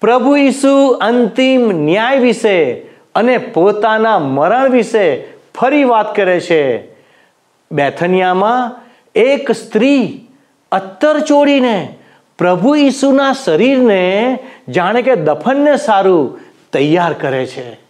પ્રભુ 0.00 0.36
ઈસુ 0.36 0.88
અંતિમ 0.88 1.70
ન્યાય 1.72 2.18
વિશે 2.18 2.74
અને 3.14 3.38
પોતાના 3.38 4.18
મરણ 4.18 4.70
વિશે 4.70 5.24
ફરી 5.54 5.84
વાત 5.84 6.16
કરે 6.16 6.40
છે. 6.40 6.94
બેથનિયામાં 7.72 8.80
એક 9.14 9.50
સ્ત્રી 9.50 10.28
અત્તર 10.72 11.20
ચોડીને 11.20 11.94
પ્રભુ 12.38 12.76
ઈસુના 12.76 13.32
શરીરને 13.32 14.38
જાણે 14.68 15.02
કે 15.02 15.14
દફનને 15.14 15.76
સારું 15.76 16.40
તૈયાર 16.72 17.12
કરે 17.12 17.46
છે. 17.46 17.89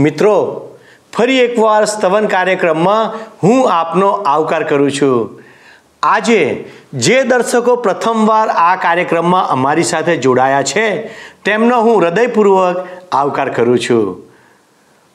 મિત્રો, 0.00 0.36
ફરી 1.12 1.38
એકવાર 1.38 1.84
સ્તવન 1.84 2.26
કાર્યક્રમમાં 2.26 3.14
હું 3.42 3.72
આપનો 3.72 4.08
આવકાર 4.08 4.62
કરું 4.62 4.90
છું. 4.90 5.40
આજે 6.02 6.64
જે 6.94 7.22
દર્શકો 7.22 7.76
પ્રથમવાર 7.76 8.48
આ 8.48 8.76
કાર્યક્રમમાં 8.76 9.48
અમારી 9.48 9.82
સાથે 9.82 10.16
જોડાયા 10.16 10.62
છે, 10.62 10.86
તેમનો 11.44 11.80
હું 11.80 12.00
હૃદયપૂર્વક 12.02 12.76
આવકાર 13.12 13.48
કરું 13.50 13.78
છું. 13.78 14.06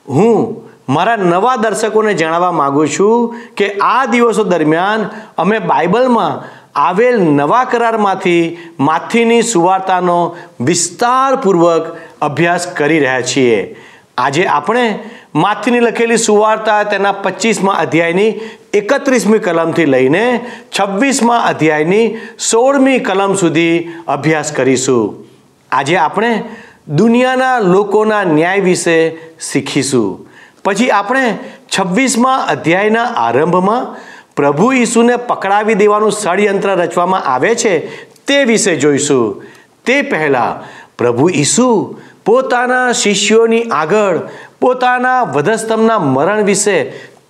હું 0.09 0.61
મારા 0.89 1.15
નવા 1.15 1.55
દર્શકોને 1.55 2.13
જણાવવા 2.13 2.51
માગું 2.51 2.87
છું 2.89 3.35
કે 3.57 3.71
આ 3.81 4.05
દિવસો 4.05 4.43
દરમિયાન 4.43 5.09
અમે 5.37 5.59
બાઇબલમાં 5.59 6.43
આવેલ 6.79 7.21
નવા 7.21 7.63
કરારમાંથી 7.63 8.57
માથીની 8.79 9.41
સુવાર્તાનો 9.41 10.19
વિસ્તારપૂર્વક 10.61 11.97
અભ્યાસ 12.21 12.67
કરી 12.67 12.99
રહ્યા 12.99 13.21
છીએ. 13.21 13.75
આજે 14.17 14.43
આપણે 14.47 14.83
માથીની 15.35 15.79
લખેલી 15.79 16.17
સુવાર્તા 16.17 16.83
તેના 16.91 17.11
પચીસમાં 17.23 17.79
અધ્યાયની 17.79 18.31
એકત્રીસમી 18.73 19.39
કલમથી 19.39 19.85
લઈને 19.85 20.21
છવ્વીસમાં 20.75 21.47
અધ્યાયની 21.47 22.05
સોળમી 22.51 22.99
કલમ 22.99 23.33
સુધી 23.33 23.75
અભ્યાસ 24.07 24.51
કરીશું. 24.51 25.27
આજે 25.71 25.97
આપણે 25.97 26.31
દુનિયાના 26.97 27.59
લોકોના 27.59 28.23
ન્યાય 28.23 28.59
વિશે 28.59 28.97
શીખીશું. 29.51 30.27
પછી 30.63 30.89
આપણે 30.89 31.25
છવ્વીસમાં 31.73 32.47
અધ્યાયના 32.47 33.09
આરંભમાં 33.25 33.85
પ્રભુ 34.35 34.71
ઈસુને 34.73 35.15
પકડાવી 35.15 35.75
દેવાનું 35.75 36.11
ષડયંત્ર 36.11 36.75
રચવામાં 36.75 37.27
આવે 37.33 37.55
છે 37.55 37.73
તે 38.27 38.43
વિશે 38.43 38.75
જોઈશું. 38.75 39.43
તે 39.85 40.01
પહેલાં 40.01 40.63
પ્રભુ 40.97 41.29
ઈસુ 41.29 41.69
પોતાના 42.25 42.93
શિષ્યોની 42.93 43.65
આગળ, 43.71 44.17
પોતાના 44.61 45.21
વધસ્તંભના 45.35 45.99
મરણ 46.07 46.41
વિશે 46.43 46.77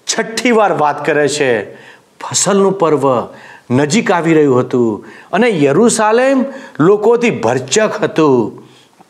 છઠ્ઠી 0.08 0.52
વાર 0.52 0.72
વાત 0.74 1.06
કરે 1.06 1.28
છે. 1.28 1.52
ફસલનું 2.22 2.80
પર્વ 2.80 3.06
નજીક 3.72 4.12
આવી 4.12 4.34
રહ્યું 4.34 4.62
હતું 4.62 5.06
અને 5.34 5.50
યરુસાલેમ 5.64 6.46
લોકોથી 6.80 7.38
ભરચક 7.40 7.94
હતું. 8.04 8.64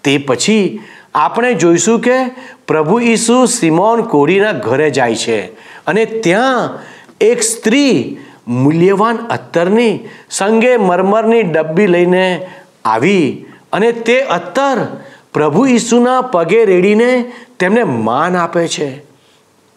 તે 0.04 0.14
પછી 0.18 0.66
આપણે 1.16 1.54
જોઈશું 1.54 2.02
કે 2.02 2.18
પ્રભુ 2.68 3.00
ઈસુ 3.04 3.38
સિમોન 3.46 4.04
કોડીના 4.04 4.60
ઘરે 4.60 4.90
જાય 4.92 5.16
છે 5.16 5.40
અને 5.88 6.04
ત્યાં 6.06 6.80
એક 7.22 7.40
સ્ત્રી 7.44 7.96
મૂલ્યવાન 8.48 9.18
અત્તરની 9.30 9.94
સંગે 10.30 10.74
મરમરની 10.78 11.44
ડબ્બી 11.44 11.88
લઈને 11.88 12.26
આવી 12.86 13.28
અને 13.74 13.90
તે 14.08 14.18
અત્તર 14.30 14.78
પ્રભુ 15.36 15.66
ઈસુના 15.66 16.22
પગે 16.22 16.66
રેડીને 16.66 17.32
તેમને 17.60 17.84
માન 17.84 18.36
આપે 18.36 18.68
છે. 18.68 19.04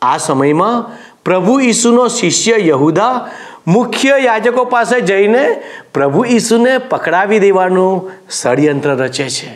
આ 0.03 0.17
સમયમાં 0.17 0.99
પ્રભુ 1.25 1.61
ઈસુનો 1.61 2.09
શિષ્ય 2.09 2.55
યહુદા 2.59 3.31
મુખ્ય 3.67 4.15
યાજકો 4.19 4.65
પાસે 4.65 5.01
જઈને 5.01 5.63
પ્રભુ 5.95 6.25
ઈસુને 6.25 6.79
પકડાવી 6.79 7.39
દેવાનું 7.39 8.11
ષડયંત્ર 8.31 8.91
રચે 8.91 9.29
છે. 9.29 9.51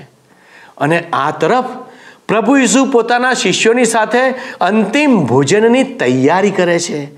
અને 0.78 1.04
આ 1.12 1.30
તરફ 1.30 1.64
પ્રભુ 2.28 2.56
ઈસુ 2.56 2.84
પોતાના 2.84 3.34
શિષ્યોની 3.34 3.84
સાથે 3.84 4.34
અંતિમ 4.60 5.24
ભોજનની 5.24 5.82
તૈયારી 5.82 6.50
કરે 6.50 6.78
છે. 6.78 7.08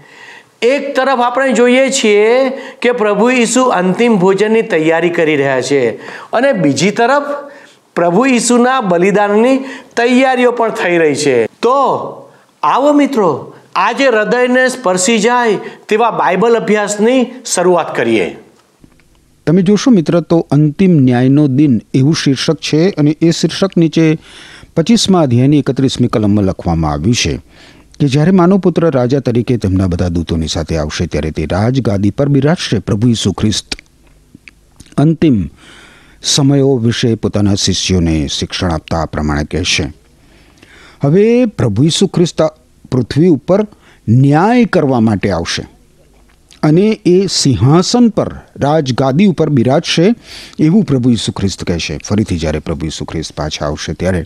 એક 0.62 0.96
તરફ 0.96 1.20
આપણે 1.20 1.52
જોઈએ 1.52 1.90
છીએ 1.90 2.50
કે 2.82 2.92
પ્રભુ 2.92 3.30
ઈસુ 3.30 3.62
અંતિમ 3.62 4.16
ભોજનની 4.16 4.62
તૈયારી 4.62 5.10
કરી 5.10 5.36
રહ્યા 5.36 5.60
છે 5.60 5.90
અને 6.32 6.52
બીજી 6.52 6.90
તરફ 6.90 7.53
પ્રભુ 7.97 8.27
ઈસુના 8.27 8.81
બલિદાનની 8.81 9.59
તૈયારીઓ 9.97 10.53
પણ 10.53 10.71
થઈ 10.71 10.99
રહી 10.99 11.15
છે. 11.15 11.37
તો 11.62 11.75
આવો 12.62 12.93
મિત્રો, 12.93 13.55
આજે 13.75 14.06
હૃદયને 14.06 14.69
સ્પર્શી 14.69 15.19
જાય 15.19 15.59
તેવા 15.88 16.10
બાઇબલ 16.10 16.56
અભ્યાસની 16.56 17.27
શરૂઆત 17.55 17.97
કરીએ. 17.97 18.37
તમે 19.47 19.62
જોશો 19.62 19.91
મિત્ર, 19.91 20.21
તો 20.21 20.47
અંતિમ 20.50 20.91
ન્યાયનો 20.91 21.47
દિન 21.49 21.82
એવું 21.94 22.15
શીર્ષક 22.15 22.55
છે 22.55 22.91
અને 22.91 23.16
એ 23.21 23.31
શીર્ષક 23.31 23.77
નીચે 23.77 24.19
પચીસમાં 24.76 25.22
અધ્યાયની 25.22 25.59
એકત્રીસમી 25.59 26.09
કલમમાં 26.09 26.44
લખવામાં 26.44 26.93
આવ્યું 26.93 27.15
છે 27.15 27.41
કે 28.00 28.06
જ્યારે 28.06 28.31
માનવપુત્ર 28.31 28.91
રાજા 28.91 29.21
તરીકે 29.21 29.56
તેમના 29.56 29.87
બધા 29.87 30.09
દૂતોની 30.09 30.49
સાથે 30.49 30.76
આવશે 30.76 31.06
ત્યારે 31.06 31.31
તે 31.31 31.47
રાજગાદી 31.47 32.11
પર 32.11 32.28
બિરાજશે 32.28 32.78
પ્રભુ 32.78 33.09
ઈસુ 33.09 33.32
ખ્રિસ્ત. 33.32 33.76
અંતિમ 34.97 35.50
સમયો 36.24 36.76
વિશે 36.76 37.14
પોતાના 37.14 37.54
શિષ્યોને 37.54 38.28
શિક્ષણ 38.32 38.70
આપતા 38.70 38.98
આ 38.98 39.04
પ્રમાણે 39.04 39.44
કહેશે 39.44 39.92
હવે 41.04 41.46
પ્રભુ 41.46 41.84
ઈસુ 41.84 42.06
ખ્રિસ્ત 42.06 42.42
પૃથ્વી 42.92 43.28
ઉપર 43.28 43.66
ન્યાય 44.08 44.64
કરવા 44.64 45.00
માટે 45.00 45.30
આવશે. 45.30 45.62
અને 46.62 47.00
એ 47.06 47.26
સિંહાસન 47.26 48.08
પર 48.08 48.34
રાજગાદી 48.56 49.26
ઉપર 49.26 49.48
બિરાજશે 49.48 50.14
એવું 50.58 50.84
પ્રભુ 50.84 51.10
ઈસુ 51.10 51.32
ખ્રિસ્ત 51.32 51.64
કહેશે 51.64 51.98
ફરીથી 52.08 52.38
જ્યારે 52.38 52.58
પ્રભુ 52.58 52.86
ઈસુ 52.86 53.04
ખ્રિસ્ત 53.04 53.32
પાછા 53.36 53.66
આવશે 53.66 53.92
ત્યારે. 53.92 54.22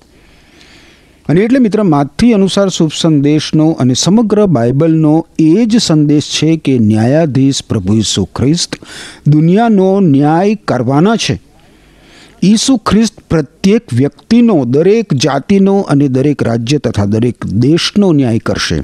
અને 1.29 1.41
એટલે 1.41 1.59
મિત્ર 1.59 1.83
માથી 1.83 2.33
અનુસાર 2.33 2.69
શુભ 2.69 2.91
સંદેશનો 3.01 3.71
અને 3.71 3.95
સમગ્ર 3.95 4.47
બાઇબલનો 4.47 5.27
એ 5.39 5.65
જ 5.65 5.83
સંદેશ 5.83 6.23
છે 6.23 6.57
કે 6.57 6.79
ન્યાયાધીશ 6.79 7.63
પ્રભુ 7.63 7.95
ઈસુ 7.95 8.25
ખ્રિસ્ત 8.25 8.77
દુનિયાનો 9.27 10.01
ન્યાય 10.01 10.55
કરવાના 10.55 11.17
છે. 11.17 11.48
ઈસુ 12.43 12.77
ખ્રિસ્ત 12.77 13.21
પ્રત્યેક 13.31 13.95
વ્યક્તિનો, 13.95 14.65
દરેક 14.65 15.15
જાતિનો 15.15 15.81
અને 15.81 16.09
દરેક 16.09 16.43
રાજ્ય 16.43 16.79
તથા 16.79 17.05
દરેક 17.05 17.47
દેશનો 17.47 18.13
ન્યાય 18.13 18.39
કરશે. 18.39 18.81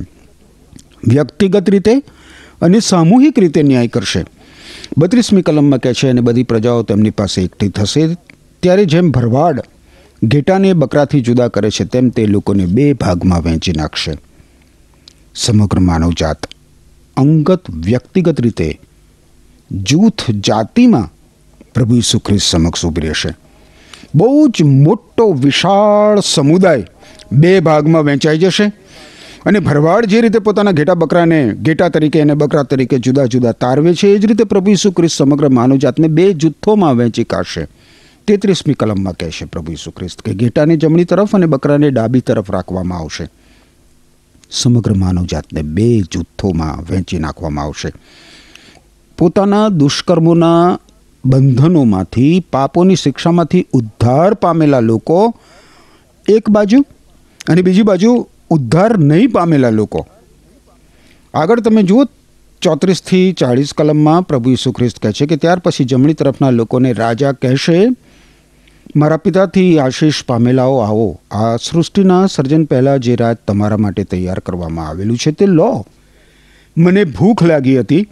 વ્યક્તિગત 1.09 1.71
રીતે 1.71 1.97
અને 2.63 2.81
સામૂહિક 2.81 3.39
રીતે 3.39 3.63
ન્યાય 3.63 3.89
કરશે. 3.89 4.25
બત્રીસમી 4.99 5.43
કલમમાં 5.43 5.79
કહે 5.79 5.93
છે, 5.93 6.09
અને 6.09 6.21
બધી 6.21 6.43
પ્રજાઓ 6.43 6.83
તેમની 6.83 7.11
પાસે 7.11 7.43
એકઠી 7.43 7.69
થશે. 7.69 8.15
ત્યારે 8.63 8.85
જેમ 8.85 9.11
ભરવાડ 9.11 9.61
ઘેટાને 10.25 10.73
બકરાથી 10.73 11.21
જુદા 11.21 11.49
કરે 11.49 11.71
છે, 11.71 11.85
તેમ 11.85 12.09
તે 12.09 12.27
લોકોને 12.27 12.67
બે 12.67 12.93
ભાગમાં 12.93 13.43
વહેંચી 13.43 13.73
નાખશે. 13.73 14.13
સમગ્ર 15.35 15.79
માનવજાત 15.79 16.47
અંગત, 17.17 17.71
વ્યક્તિગત 17.71 18.41
રીતે 18.41 18.81
જૂથ 19.71 20.31
જાતિમાં 20.31 21.13
પ્રભુ 21.75 21.97
ઈસુ 21.97 22.19
ખ્રિસ્ત 22.19 22.47
સમક્ષ 22.47 22.87
ઊભી 22.87 23.01
રહેશે. 23.01 23.44
બહુ 24.15 24.49
જ 24.49 24.63
મોટો 24.63 25.33
વિશાળ 25.33 26.21
સમુદાય 26.21 26.87
બે 27.33 27.61
ભાગમાં 27.61 28.03
વહેંચાઈ 28.03 28.39
જશે. 28.39 28.73
અને 29.47 29.59
ભરવાડ 29.59 30.05
જે 30.05 30.21
રીતે 30.21 30.39
પોતાના 30.39 30.71
ઘેટા 30.71 30.95
બકરાને 30.95 31.55
ઘેટા 31.63 31.89
તરીકે 31.89 32.21
અને 32.21 32.35
બકરા 32.35 32.63
તરીકે 32.63 32.99
જુદા 32.99 33.25
જુદા 33.25 33.53
તારવે 33.53 33.95
છે, 33.95 34.09
એ 34.09 34.19
જ 34.19 34.27
રીતે 34.27 34.45
પ્રભુ 34.45 34.71
ઈસુ 34.71 34.93
ખ્રિસ્ત 34.93 35.17
સમગ્ર 35.17 35.49
માનવજાતને 35.49 36.09
બે 36.09 36.33
જૂથોમાં 36.33 36.97
વહેંચી 36.97 37.25
કાઢશે. 37.25 37.67
તેત્રીસમી 38.27 38.75
કલમમાં 38.75 39.13
કહેશે 39.13 39.45
પ્રભુ 39.45 39.73
ઈસુ 39.73 39.91
ખ્રિસ્ત 39.91 40.23
કે 40.23 40.35
ઘેટાને 40.35 40.77
જમણી 40.77 41.05
તરફ 41.05 41.35
અને 41.37 41.47
બકરાને 41.47 41.91
ડાબી 41.91 42.21
તરફ 42.21 42.51
રાખવામાં 42.51 42.99
આવશે. 42.99 43.29
સમગ્ર 44.51 44.95
માનવજાતને 44.95 45.63
બે 45.63 46.01
જૂથોમાં 46.01 46.83
વહેંચી 46.83 47.19
નાખવામાં 47.19 47.65
આવશે. 47.65 47.93
પોતાના 49.19 49.69
દુષ્કર્મોના 49.69 50.79
બંધનોમાંથી, 51.27 52.41
પાપોની 52.53 52.97
શિક્ષામાંથી 52.97 53.67
ઉદ્ધાર 53.73 54.35
પામેલા 54.35 54.81
લોકો 54.81 55.35
એક 56.29 56.51
બાજુ 56.51 56.85
અને 57.49 57.63
બીજી 57.63 57.83
બાજુ 57.83 58.29
ઉદ્ધાર 58.51 58.99
નહીં 58.99 59.33
પામેલા 59.33 59.71
લોકો. 59.71 60.07
આગળ 61.35 61.61
તમે 61.61 61.83
જુઓ, 61.83 62.05
ચોત્રીસથી 62.63 63.33
ચાળીસ 63.33 63.73
કલમમાં 63.73 64.23
પ્રભુ 64.23 64.51
ઈસુ 64.51 64.73
ખ્રિસ્ત 64.73 64.99
કહે 64.99 65.13
છે 65.13 65.27
કે, 65.27 65.37
ત્યાર 65.37 65.59
પછી 65.59 65.85
જમણી 65.85 66.15
તરફના 66.15 66.51
લોકોને 66.51 66.93
રાજા 66.93 67.33
કહેશે, 67.33 67.87
મારા 68.97 69.17
પિતાથી 69.17 69.79
આશીષ 69.79 70.25
પામેલાઓ 70.27 70.79
આવો. 70.79 71.21
આ 71.31 71.57
સૃષ્ટિના 71.57 72.27
સર્જન 72.27 72.65
પહેલાં 72.65 72.99
જે 72.99 73.17
રાત 73.17 73.39
તમારા 73.47 73.77
માટે 73.77 74.05
તૈયાર 74.05 74.39
કરવામાં 74.39 74.89
આવેલું 74.89 75.17
છે 75.17 75.33
તે 75.33 75.47
લો. 75.47 75.87
મને 76.77 77.05
ભૂખ 77.05 77.43
લાગી 77.43 77.81
હતી, 77.81 78.09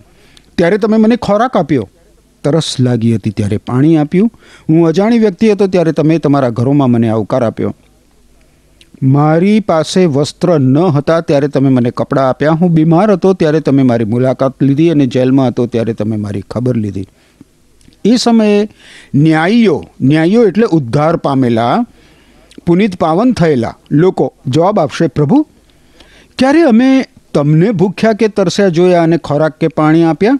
ત્યારે 0.58 0.78
તમે 0.78 0.96
મને 0.96 1.16
ખોરાક 1.16 1.56
આપ્યો. 1.56 1.88
તરસ 2.44 2.80
લાગી 2.80 3.14
હતી 3.14 3.30
ત્યારે 3.30 3.56
પાણી 3.56 3.96
આપ્યું. 3.96 4.32
હું 4.68 4.86
અજાણી 4.86 5.18
વ્યક્તિ 5.18 5.52
હતો 5.52 5.66
ત્યારે 5.66 5.92
તમે 5.92 6.18
તમારા 6.18 6.48
ઘરોમાં 6.48 6.90
મને 6.90 7.08
આવકાર 7.08 7.44
આપ્યો. 7.44 7.74
મારી 9.02 9.60
પાસે 9.60 10.04
વસ્ત્ર 10.04 10.58
ન 10.58 10.78
હતા 10.78 11.20
ત્યારે 11.20 11.48
તમે 11.48 11.68
મને 11.68 11.90
કપડાં 11.90 12.28
આપ્યા. 12.28 12.50
હું 12.50 12.70
બીમાર 12.70 13.12
હતો 13.12 13.32
ત્યારે 13.32 13.60
તમે 13.60 13.82
મારી 13.82 14.04
મુલાકાત 14.04 14.62
લીધી 14.62 14.90
અને 14.90 15.06
જેલમાં 15.06 15.48
હતો 15.48 15.66
ત્યારે 15.66 15.94
તમે 15.94 16.16
મારી 16.16 16.40
ખબર 16.50 16.76
લીધી. 16.76 17.06
એ 18.04 18.16
સમયે 18.16 18.68
ન્યાયીઓ 19.14 19.84
ન્યાયીઓ 20.00 20.46
એટલે 20.46 20.66
ઉદ્ધાર 20.66 21.16
પામેલા, 21.16 21.86
પુનિત 22.66 22.96
પાવન 22.96 23.32
થયેલા 23.32 23.74
લોકો 23.90 24.34
જવાબ 24.46 24.80
આપશે, 24.80 25.06
પ્રભુ, 25.06 25.46
ક્યારે 26.38 26.62
અમે 26.62 27.04
તમને 27.34 27.70
ભૂખ્યા 27.70 28.12
કે 28.12 28.28
તરસ્યા 28.28 28.68
જોયા 28.68 29.02
અને 29.02 29.16
ખોરાક 29.16 29.58
કે 29.58 29.68
પાણી 29.68 30.02
આપ્યા? 30.02 30.38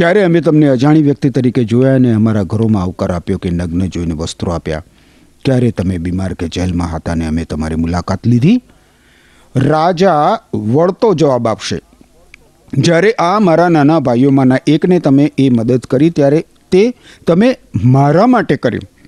ક્યારે 0.00 0.22
અમે 0.22 0.40
તમને 0.40 0.68
અજાણી 0.68 1.02
વ્યક્તિ 1.02 1.30
તરીકે 1.30 1.64
જોયા 1.64 1.94
અને 1.94 2.12
અમારા 2.12 2.42
ઘરોમાં 2.42 2.82
આવકાર 2.82 3.12
આપ્યો 3.12 3.38
કે 3.38 3.50
નગ્ન 3.50 3.86
જોઈને 3.86 4.14
વસ્ત્રો 4.14 4.52
આપ્યા? 4.52 4.82
ક્યારે 5.44 5.70
તમે 5.70 5.98
બીમાર 5.98 6.34
કે 6.34 6.48
જેલમાં 6.48 6.88
હતા 6.88 7.14
ને 7.14 7.26
અમે 7.26 7.44
તમારી 7.44 7.74
મુલાકાત 7.74 8.26
લીધી? 8.26 8.62
રાજા 9.56 10.38
વળતો 10.54 11.14
જવાબ 11.14 11.48
આપશે. 11.48 11.80
જ્યારે 12.78 13.12
આ 13.12 13.38
મારા 13.38 13.68
નાના 13.68 14.00
ભાઈઓમાંના 14.00 14.58
એકને 14.66 15.00
તમે 15.00 15.32
એ 15.38 15.50
મદદ 15.50 15.78
કરી, 15.78 16.10
ત્યારે 16.10 16.44
તે 16.70 16.94
તમે 17.26 17.58
મારા 17.84 18.26
માટે 18.26 18.56
કર્યું. 18.56 18.99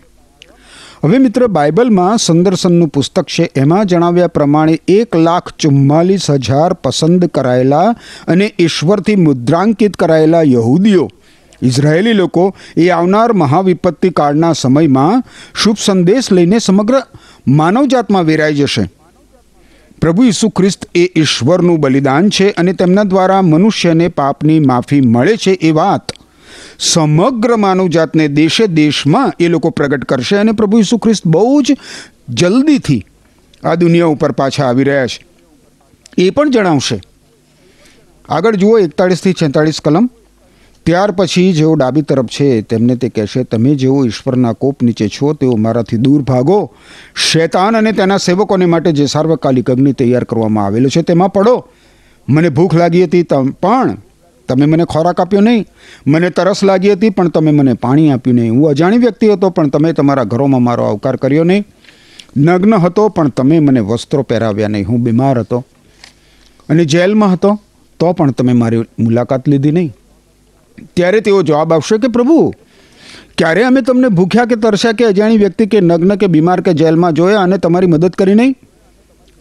હવે 1.03 1.19
મિત્ર, 1.19 1.47
બાઇબલમાં 1.47 2.19
સંદર્શનનું 2.19 2.89
પુસ્તક 2.89 3.27
છે. 3.27 3.45
એમાં 3.57 3.87
જણાવ્યા 3.87 4.27
પ્રમાણે 4.27 4.75
એક 4.89 5.17
લાખ 5.17 5.49
ચુમ્માલીસ 5.59 6.27
હજાર 6.31 6.75
પસંદ 6.75 7.27
કરાયેલા 7.27 7.89
અને 8.29 8.47
ઈશ્વરથી 8.59 9.17
મુદ્રાંકિત 9.17 9.97
કરાયેલા 9.97 10.43
યહૂદીઓ, 10.43 11.09
ઇઝરાયેલી 11.63 12.13
લોકો 12.13 12.45
એ 12.77 12.89
આવનાર 12.89 13.33
મહાવિપત્તિ 13.33 14.11
કાળના 14.11 14.53
સમયમાં 14.53 15.25
શુભ 15.55 15.83
સંદેશ 15.85 16.31
લઈને 16.33 16.59
સમગ્ર 16.59 17.03
માનવજાતમાં 17.49 18.25
વેરાઈ 18.25 18.55
જશે. 18.55 18.89
પ્રભુ 20.01 20.25
ઈસુ 20.25 20.49
ખ્રિસ્ત 20.51 20.91
એ 20.95 21.05
ઈશ્વરનું 21.17 21.81
બલિદાન 21.81 22.29
છે 22.29 22.51
અને 22.51 22.73
તેમના 22.73 23.03
દ્વારા 23.05 23.43
મનુષ્યને 23.43 24.09
પાપની 24.09 24.61
માફી 24.61 25.01
મળે 25.01 25.37
છે 25.37 25.51
એ 25.51 25.71
વાત 25.73 26.13
સમગ્ર 26.79 27.57
માનવજાતને 27.57 28.29
દેશે 28.29 28.67
દેશમાં 28.67 29.33
એ 29.41 29.49
લોકો 29.49 29.71
પ્રગટ 29.71 30.05
કરશે 30.05 30.37
અને 30.37 30.53
પ્રભુ 30.53 30.79
ઈસુ 30.79 30.99
ખ્રિસ્ત 30.99 31.27
બહુ 31.27 31.63
જ 31.63 31.77
જલ્દીથી 32.29 33.05
આ 33.65 33.75
દુનિયા 33.75 34.07
ઉપર 34.07 34.33
પાછા 34.33 34.67
આવી 34.67 34.85
રહ્યા 34.85 35.07
છે. 35.07 35.27
એ 36.19 36.31
પણ 36.31 36.51
જણાવશે. 36.51 37.01
આગળ 38.29 38.57
જુઓ 38.57 38.79
એકતાળીસથી 38.79 39.33
છેતાળીસ 39.33 39.81
કલમ. 39.81 40.11
ત્યાર 40.87 41.11
પછી 41.11 41.53
જેઓ 41.53 41.75
ડાબી 41.75 42.03
તરફ 42.03 42.27
છે 42.27 42.63
તેમને 42.63 42.97
તે 42.97 43.09
કહેશે, 43.09 43.45
તમે 43.45 43.75
જેઓ 43.75 44.05
ઈશ્વરના 44.05 44.53
કોપ 44.53 44.83
નીચે 44.83 45.09
છો, 45.09 45.33
તેઓ 45.33 45.57
મારાથી 45.57 45.97
દૂર 45.97 46.23
ભાગો. 46.23 46.73
શેતાન 47.17 47.77
અને 47.77 47.93
તેના 47.93 48.17
સેવકોને 48.17 48.67
માટે 48.67 48.93
જે 48.93 49.07
સાર્વકાલિક 49.07 49.71
અગ્નિ 49.71 49.93
તૈયાર 49.93 50.25
કરવામાં 50.25 50.67
આવેલો 50.67 50.89
છે, 50.89 51.03
તેમાં 51.03 51.33
પડો. 51.33 51.69
મને 52.29 52.49
ભૂખ 52.49 52.75
લાગી 52.75 53.05
હતી 53.05 53.23
પણ 53.61 53.97
તમે 54.53 54.67
મને 54.67 54.85
ખોરાક 54.85 55.21
આપ્યો 55.21 55.41
નહીં. 55.41 55.67
મને 56.07 56.31
તરસ 56.31 56.65
લાગી 56.65 56.93
હતી, 56.93 57.11
પણ 57.11 57.29
તમે 57.29 57.51
મને 57.51 57.75
પાણી 57.75 58.11
આપ્યું 58.11 58.37
નહીં. 58.37 58.53
હું 58.53 58.69
અજાણી 58.69 58.99
વ્યક્તિ 58.99 59.33
હતો, 59.33 59.51
પણ 59.51 59.69
તમે 59.69 59.93
તમારા 59.93 60.25
ઘરોમાં 60.25 60.63
મારો 60.63 60.85
આવકાર 60.85 61.17
કર્યો 61.17 61.45
નહીં. 61.45 61.65
નગ્ન 62.37 62.75
હતો, 62.75 63.09
પણ 63.09 63.29
તમે 63.29 63.59
મને 63.59 63.81
વસ્ત્રો 63.81 64.23
પહેરાવ્યા 64.23 64.69
નહીં. 64.69 64.89
હું 64.89 65.01
બીમાર 65.01 65.39
હતો 65.39 65.65
અને 66.69 66.85
જેલમાં 66.85 67.33
હતો, 67.33 67.61
તો 68.01 68.13
પણ 68.13 68.31
તમે 68.31 68.53
મારી 68.53 68.85
મુલાકાત 68.99 69.49
લીધી 69.49 69.71
નહીં. 69.71 69.95
ત્યારે 70.97 71.21
તેઓ 71.21 71.43
જવાબ 71.43 71.73
આપશે 71.73 71.99
કે, 71.99 72.09
પ્રભુ, 72.09 72.55
ક્યારે 73.39 73.65
અમે 73.65 73.81
તમને 73.81 74.09
ભૂખ્યા 74.09 74.45
કે 74.45 74.57
તરસ્યા 74.57 74.93
કે 74.93 75.05
અજાણી 75.05 75.37
વ્યક્તિ 75.37 75.67
કે 75.67 75.81
નગ્ન 75.81 76.17
કે 76.17 76.27
બીમાર 76.27 76.61
કે 76.61 76.75
જેલમાં 76.75 77.13
જોયા 77.13 77.43
અને 77.43 77.59
તમારી 77.59 77.87
મદદ 77.87 78.09
કરી 78.09 78.35
નહીં? 78.35 78.57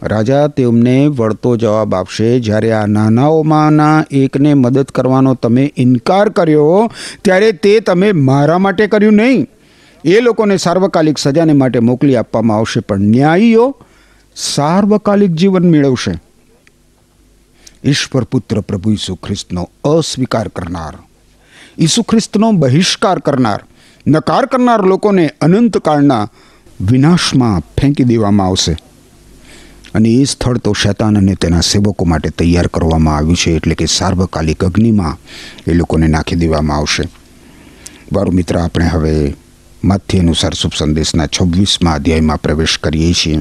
રાજા 0.02 0.46
તેમને 0.46 1.06
વળતો 1.06 1.56
જવાબ 1.56 1.94
આપશે, 1.94 2.40
જ્યારે 2.40 2.72
આ 2.72 2.86
નાનાઓમાંના 2.86 4.04
એકને 4.10 4.54
મદદ 4.54 4.82
કરવાનો 4.82 5.34
તમે 5.34 5.72
ઇનકાર 5.76 6.28
કર્યો, 6.28 6.90
ત્યારે 7.24 7.52
તે 7.52 7.80
તમે 7.80 8.12
મારા 8.12 8.58
માટે 8.58 8.86
કર્યું 8.86 9.14
નહીં. 9.14 9.46
એ 10.04 10.20
લોકોને 10.20 10.56
સાર્વકાલિક 10.56 11.18
સજાને 11.18 11.52
માટે 11.52 11.78
મોકલી 11.78 12.16
આપવામાં 12.16 12.56
આવશે, 12.56 12.80
પણ 12.80 13.00
ન્યાયીઓ 13.00 13.76
સાર્વકાલિક 14.36 15.30
જીવન 15.30 15.70
મેળવશે. 15.70 16.12
ઈશ્વર 17.84 18.24
પુત્ર 18.24 18.60
પ્રભુ 18.60 18.90
ઈસુ 18.90 19.14
ખ્રિસ્તનો 19.14 19.70
અસ્વીકાર 19.84 20.48
કરનાર 20.48 20.94
ઈસુ 21.78 22.02
ખ્રિસ્તનો 22.02 22.52
બહિષ્કાર 22.52 23.18
કરનાર, 23.18 23.60
નકાર 24.06 24.46
કરનાર 24.46 24.82
લોકોને 24.82 25.30
અનંતકાળના 25.40 26.28
વિનાશમાં 26.80 27.60
ફેંકી 27.60 28.04
દેવામાં 28.04 28.46
આવશે. 28.46 28.76
અને 29.94 30.08
એ 30.08 30.24
સ્થળ 30.24 30.58
તો 30.58 30.72
શૈતાન 30.72 31.16
અને 31.16 31.34
તેના 31.34 31.60
સેવકો 31.60 32.04
માટે 32.04 32.30
તૈયાર 32.30 32.68
કરવામાં 32.68 33.16
આવ્યું 33.16 33.36
છે, 33.36 33.56
એટલે 33.56 33.74
કે 33.74 33.86
સાર્વકાલિક 33.86 34.64
અગ્નિમાં 34.64 35.16
એ 35.66 35.74
લોકોને 35.74 36.08
નાખી 36.08 36.36
દેવામાં 36.36 36.78
આવશે. 36.78 37.08
મારું 38.12 38.34
મિત્ર, 38.34 38.58
આપણે 38.58 38.88
હવે 38.88 39.34
માથ્ય 39.84 40.18
અનુસાર 40.18 40.54
શુભ 40.54 40.74
સંદેશના 40.74 41.26
છવ્વીસમાં 41.26 41.94
અધ્યાયમાં 41.94 42.42
પ્રવેશ 42.42 42.78
કરીએ 42.78 43.12
છીએ. 43.12 43.40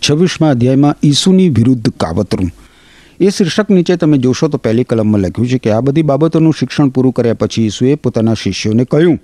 છવ્વીસમાં 0.00 0.50
અધ્યાયમાં 0.50 0.94
ઈસુની 1.02 1.48
વિરુદ્ધ 1.48 1.90
કાવતરું. 1.96 2.52
એ 3.20 3.30
શીર્ષક 3.30 3.68
નીચે 3.70 3.96
તમે 3.96 4.18
જોશો 4.18 4.48
તો 4.48 4.58
પહેલી 4.58 4.84
કલમમાં 4.84 5.22
લખ્યું 5.22 5.48
છે 5.48 5.58
કે 5.58 5.72
આ 5.72 5.80
બધી 5.80 6.02
બાબતોનું 6.02 6.52
શિક્ષણ 6.52 6.88
પૂરું 6.88 7.12
કર્યા 7.12 7.34
પછી 7.34 7.64
ઈસુએ 7.64 7.94
પોતાના 7.94 8.34
શિષ્યોને 8.34 8.84
કહ્યું 8.84 9.18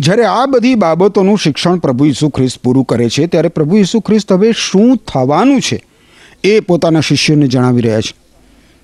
જ્યારે 0.00 0.24
આ 0.24 0.46
બધી 0.46 0.74
બાબતોનું 0.74 1.38
શિક્ષણ 1.38 1.76
પ્રભુ 1.76 2.04
ઈસુ 2.04 2.28
ખ્રિસ્ત 2.28 2.58
પૂરું 2.58 2.84
કરે 2.84 3.08
છે, 3.08 3.26
ત્યારે 3.26 3.48
પ્રભુ 3.48 3.76
ઈસુ 3.76 4.00
ખ્રિસ્ત 4.00 4.32
હવે 4.32 4.52
શું 4.52 4.96
થવાનું 4.96 5.60
છે 5.60 5.84
એ 6.44 6.60
પોતાના 6.60 7.00
શિષ્યોને 7.00 7.48
જણાવી 7.48 7.80
રહ્યા 7.80 8.00
છે. 8.00 8.14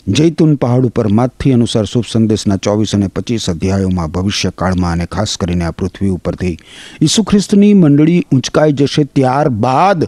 જૈતુન 0.08 0.54
પહાડ 0.54 0.86
ઉપર 0.86 1.08
માથી 1.08 1.52
અનુસાર 1.52 1.84
શુભ 1.84 2.04
સંદેશના 2.12 2.56
ચોવીસ 2.56 2.94
અને 2.94 3.06
પચીસ 3.06 3.50
અધ્યાયોમાં 3.50 4.10
ભવિષ્યકાળમાં 4.10 4.92
અને 4.92 5.06
ખાસ 5.06 5.36
કરીને 5.36 5.64
આ 5.64 5.70
પૃથ્વી 5.70 6.08
ઉપરથી 6.08 6.56
ઈસુ 7.02 7.22
ખ્રિસ્તની 7.22 7.74
મંડળી 7.74 8.26
ઊંચકાઈ 8.32 8.72
જશે 8.72 9.04
ત્યારબાદ 9.04 10.04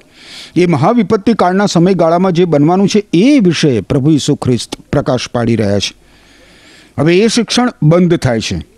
એ 0.56 0.66
મહાવિપત્તિ 0.66 1.34
કાળના 1.34 1.66
સમયગાળામાં 1.66 2.32
જે 2.32 2.44
બનવાનું 2.44 2.88
છે 2.88 3.06
એ 3.12 3.40
વિષયે 3.40 3.80
પ્રભુ 3.80 4.10
ઈસુ 4.10 4.34
ખ્રિસ્ત 4.34 4.76
પ્રકાશ 4.92 5.28
પાડી 5.28 5.56
રહ્યા 5.56 5.78
છે. 5.78 5.94
હવે 6.98 7.18
એ 7.18 7.28
શિક્ષણ 7.28 7.72
બંધ 7.82 8.16
થાય 8.16 8.40
છે. 8.40 8.75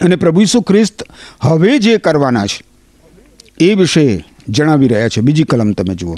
અને 0.00 0.16
પ્રભુ 0.16 0.40
ઈસુ 0.40 0.60
ખ્રિસ્ત 0.60 1.04
હવે 1.40 1.78
જે 1.78 1.96
કરવાના 1.96 2.46
છે, 2.46 2.60
એ 3.60 3.74
વિશે 3.74 4.24
જણાવી 4.48 4.88
રહ્યા 4.88 5.08
છે. 5.08 5.20
બીજી 5.20 5.44
કલમ 5.44 5.72
તમે 5.72 5.94
જુઓ. 5.94 6.16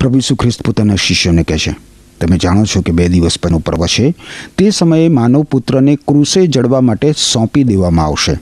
પ્રભુ 0.00 0.16
ઈસુ 0.16 0.34
ખ્રિસ્ત 0.34 0.62
પોતાના 0.62 0.94
શિષ્યોને 0.96 1.42
કહે 1.42 1.58
છે, 1.58 1.74
તમે 2.20 2.38
જાણો 2.38 2.64
છો 2.64 2.80
કે 2.80 2.92
બે 2.92 3.08
દિવસ 3.08 3.38
પણ 3.38 3.54
ઉપર 3.54 3.74
વસે 3.74 4.14
તે 4.58 4.70
સમયે 4.70 5.08
માનવ 5.08 5.42
પુત્રને 5.42 5.96
ક્રુસે 5.96 6.46
જડવા 6.46 6.80
માટે 6.80 7.12
સોંપી 7.12 7.64
દેવામાં 7.64 8.06
આવશે. 8.06 8.34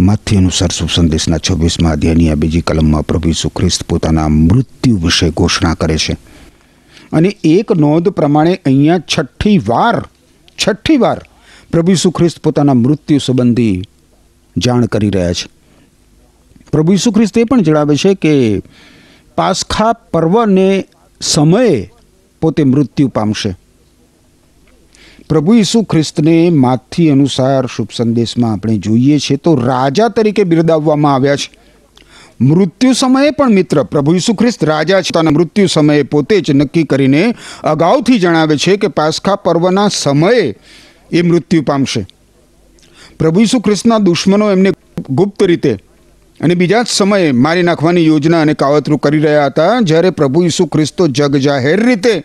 માથ્ય 0.00 0.36
અનુસાર 0.36 0.70
શુભ 0.70 0.90
સંદેશના 0.90 1.38
છવ્વીસમાં 1.38 1.92
અધ્યાયની 1.92 2.30
આ 2.30 2.34
બીજી 2.34 2.60
કલમમાં 2.60 3.02
પ્રભુ 3.02 3.28
ઈસુ 3.28 3.48
ખ્રિસ્ત 3.48 3.84
પોતાના 3.84 4.28
મૃત્યુ 4.28 4.96
વિશે 4.96 5.30
ઘોષણા 5.30 5.74
કરે 5.74 5.96
છે. 5.96 6.16
અને 7.12 7.28
એક 7.44 7.72
નોંધ 7.72 8.08
પ્રમાણે 8.08 8.60
અહીંયા 8.64 8.98
છઠ્ઠી 8.98 9.58
વાર 9.58 10.04
છઠ્ઠી 10.58 10.96
વાર 10.96 11.18
પ્રભુ 11.72 11.92
ઈસુ 11.92 12.10
ખ્રિસ્ત 12.10 12.38
પોતાના 12.38 12.74
મૃત્યુ 12.74 13.18
સંબંધી 13.18 13.82
જાણ 14.58 14.86
કરી 14.86 15.10
રહ્યા 15.10 15.32
છે. 15.32 15.48
પ્રભુ 16.72 16.92
ઈસુ 16.92 17.10
ખ્રિસ્ત 17.10 17.38
એ 17.38 17.44
પણ 17.44 17.62
જણાવે 17.62 17.96
છે 17.96 18.14
કે 18.14 18.62
પાસખા 19.36 19.92
પર્વને 19.92 20.84
સમયે 21.20 21.90
પોતે 22.40 22.64
મૃત્યુ 22.64 23.08
પામશે. 23.08 23.56
પ્રભુ 25.28 25.54
ઈસુ 25.54 25.82
ખ્રિસ્તને 25.82 26.50
માથી 26.50 27.10
અનુસાર 27.10 27.66
શુભ 27.66 27.88
સંદેશમાં 27.96 28.52
આપણે 28.52 28.78
જોઈએ 28.78 29.18
છીએ 29.18 29.36
તો 29.36 29.54
રાજા 29.54 30.08
તરીકે 30.08 30.44
બિરદાવવામાં 30.44 31.14
આવ્યા 31.14 31.36
છે. 31.36 31.58
મૃત્યુ 32.40 32.92
સમયે 32.92 33.30
પણ 33.30 33.50
મિત્ર, 33.50 33.82
પ્રભુ 33.82 34.14
ઈસુ 34.14 34.34
ખ્રિસ્ત 34.34 34.64
રાજા 34.64 35.00
છે 35.00 35.18
અને 35.18 35.30
મૃત્યુ 35.30 35.66
સમયે 35.66 36.02
પોતે 36.02 36.40
જ 36.40 36.50
નક્કી 36.50 36.84
કરીને 36.84 37.34
અગાઉથી 37.64 38.18
જણાવે 38.18 38.56
છે 38.56 38.76
કે 38.76 38.86
પાસખા 38.86 39.36
પર્વના 39.36 39.88
સમયે 39.88 40.56
એ 41.12 41.22
મૃત્યુ 41.22 41.62
પામશે. 41.62 42.06
પ્રભુ 43.18 43.40
ઈસુ 43.40 43.60
ખ્રિસ્તના 43.60 43.98
દુશ્મનો 43.98 44.50
એમને 44.50 44.72
ગુપ્ત 45.10 45.42
રીતે 45.42 45.76
અને 46.40 46.54
બીજા 46.54 46.82
જ 46.82 46.86
સમયે 46.86 47.32
મારી 47.32 47.62
નાખવાની 47.62 48.06
યોજના 48.06 48.40
અને 48.40 48.54
કાવતરું 48.54 48.98
કરી 48.98 49.18
રહ્યા 49.18 49.46
હતા, 49.46 49.80
જ્યારે 49.80 50.10
પ્રભુ 50.10 50.44
ઈસુ 50.44 50.66
ખ્રિસ્તો 50.66 51.08
જગ 51.08 51.36
જાહેર 51.36 51.86
રીતે 51.86 52.22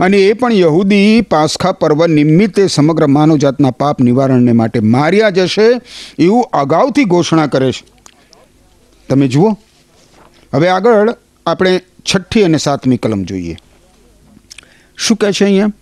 અને 0.00 0.18
એ 0.18 0.32
પણ 0.32 0.52
યહૂદી 0.52 1.20
પાસખા 1.20 1.72
પર્વ 1.72 2.06
નિમિત્તે 2.06 2.66
સમગ્ર 2.66 3.06
માનવજાતના 3.06 3.70
પાપ 3.70 4.00
નિવારણને 4.00 4.52
માટે 4.52 4.80
માર્યા 4.80 5.30
જશે 5.30 5.80
એવું 6.18 6.44
અગાઉથી 6.52 7.04
ઘોષણા 7.04 7.46
કરે 7.46 7.72
છે. 7.72 7.84
તમે 9.08 9.28
જુઓ. 9.28 9.50
હવે 10.54 10.68
આગળ 10.68 11.14
આપણે 11.46 11.80
છઠ્ઠી 12.14 12.42
અને 12.42 12.58
સાતમી 12.58 12.96
કલમ 12.96 13.24
જોઈએ. 13.24 13.56
શું 14.96 15.16
કહે 15.16 15.32
છે 15.32 15.44
અહીંયા? 15.44 15.72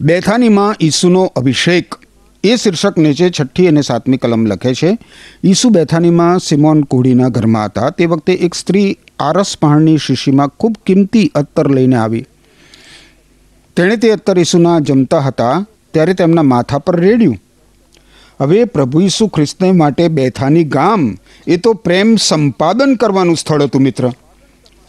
બેથાનીમાં 0.00 0.76
ઈસુનો 0.80 1.24
અભિષેક. 1.36 1.94
એ 2.44 2.56
શીર્ષક 2.56 2.98
નીચે 2.98 3.30
છઠ્ઠી 3.30 3.68
અને 3.68 3.82
સાતમી 3.82 4.16
કલમ 4.16 4.46
લખે 4.46 4.74
છે, 4.74 4.98
ઈસુ 5.44 5.68
બેથાનીમાં 5.68 6.38
સિમોન 6.38 6.82
કોડીના 6.82 7.28
ઘરમાં 7.28 7.64
હતા. 7.64 7.90
તે 7.90 8.06
વખતે 8.06 8.32
એક 8.32 8.54
સ્ત્રી 8.54 8.98
આરસ 9.18 9.56
પહાણની 9.60 9.98
શીશીમાં 9.98 10.48
ખૂબ 10.48 10.74
કિંમતી 10.86 11.30
અત્તર 11.34 11.70
લઈને 11.70 11.96
આવી. 11.96 12.26
તેણે 13.76 13.96
તે 13.96 14.10
અત્તર 14.10 14.38
ઈસુના 14.38 14.78
જમતા 14.78 15.20
હતા, 15.20 15.66
ત્યારે 15.92 16.14
તેમના 16.14 16.42
માથા 16.42 16.78
પર 16.78 17.00
રેડ્યું. 17.00 17.42
હવે 18.40 18.64
પ્રભુ 18.64 19.00
ઈસુ 19.00 19.26
ખ્રિસ્તને 19.26 19.72
માટે 19.72 20.08
બેથાની 20.08 20.64
ગામ. 20.64 21.18
એ 21.46 21.56
તો 21.56 21.72
પ્રેમ 21.72 22.16
સંપાદન 22.16 22.94
કરવાનું 22.94 23.36
સ્થળ 23.36 23.62
હતું, 23.62 23.82
મિત્ર. 23.82 24.12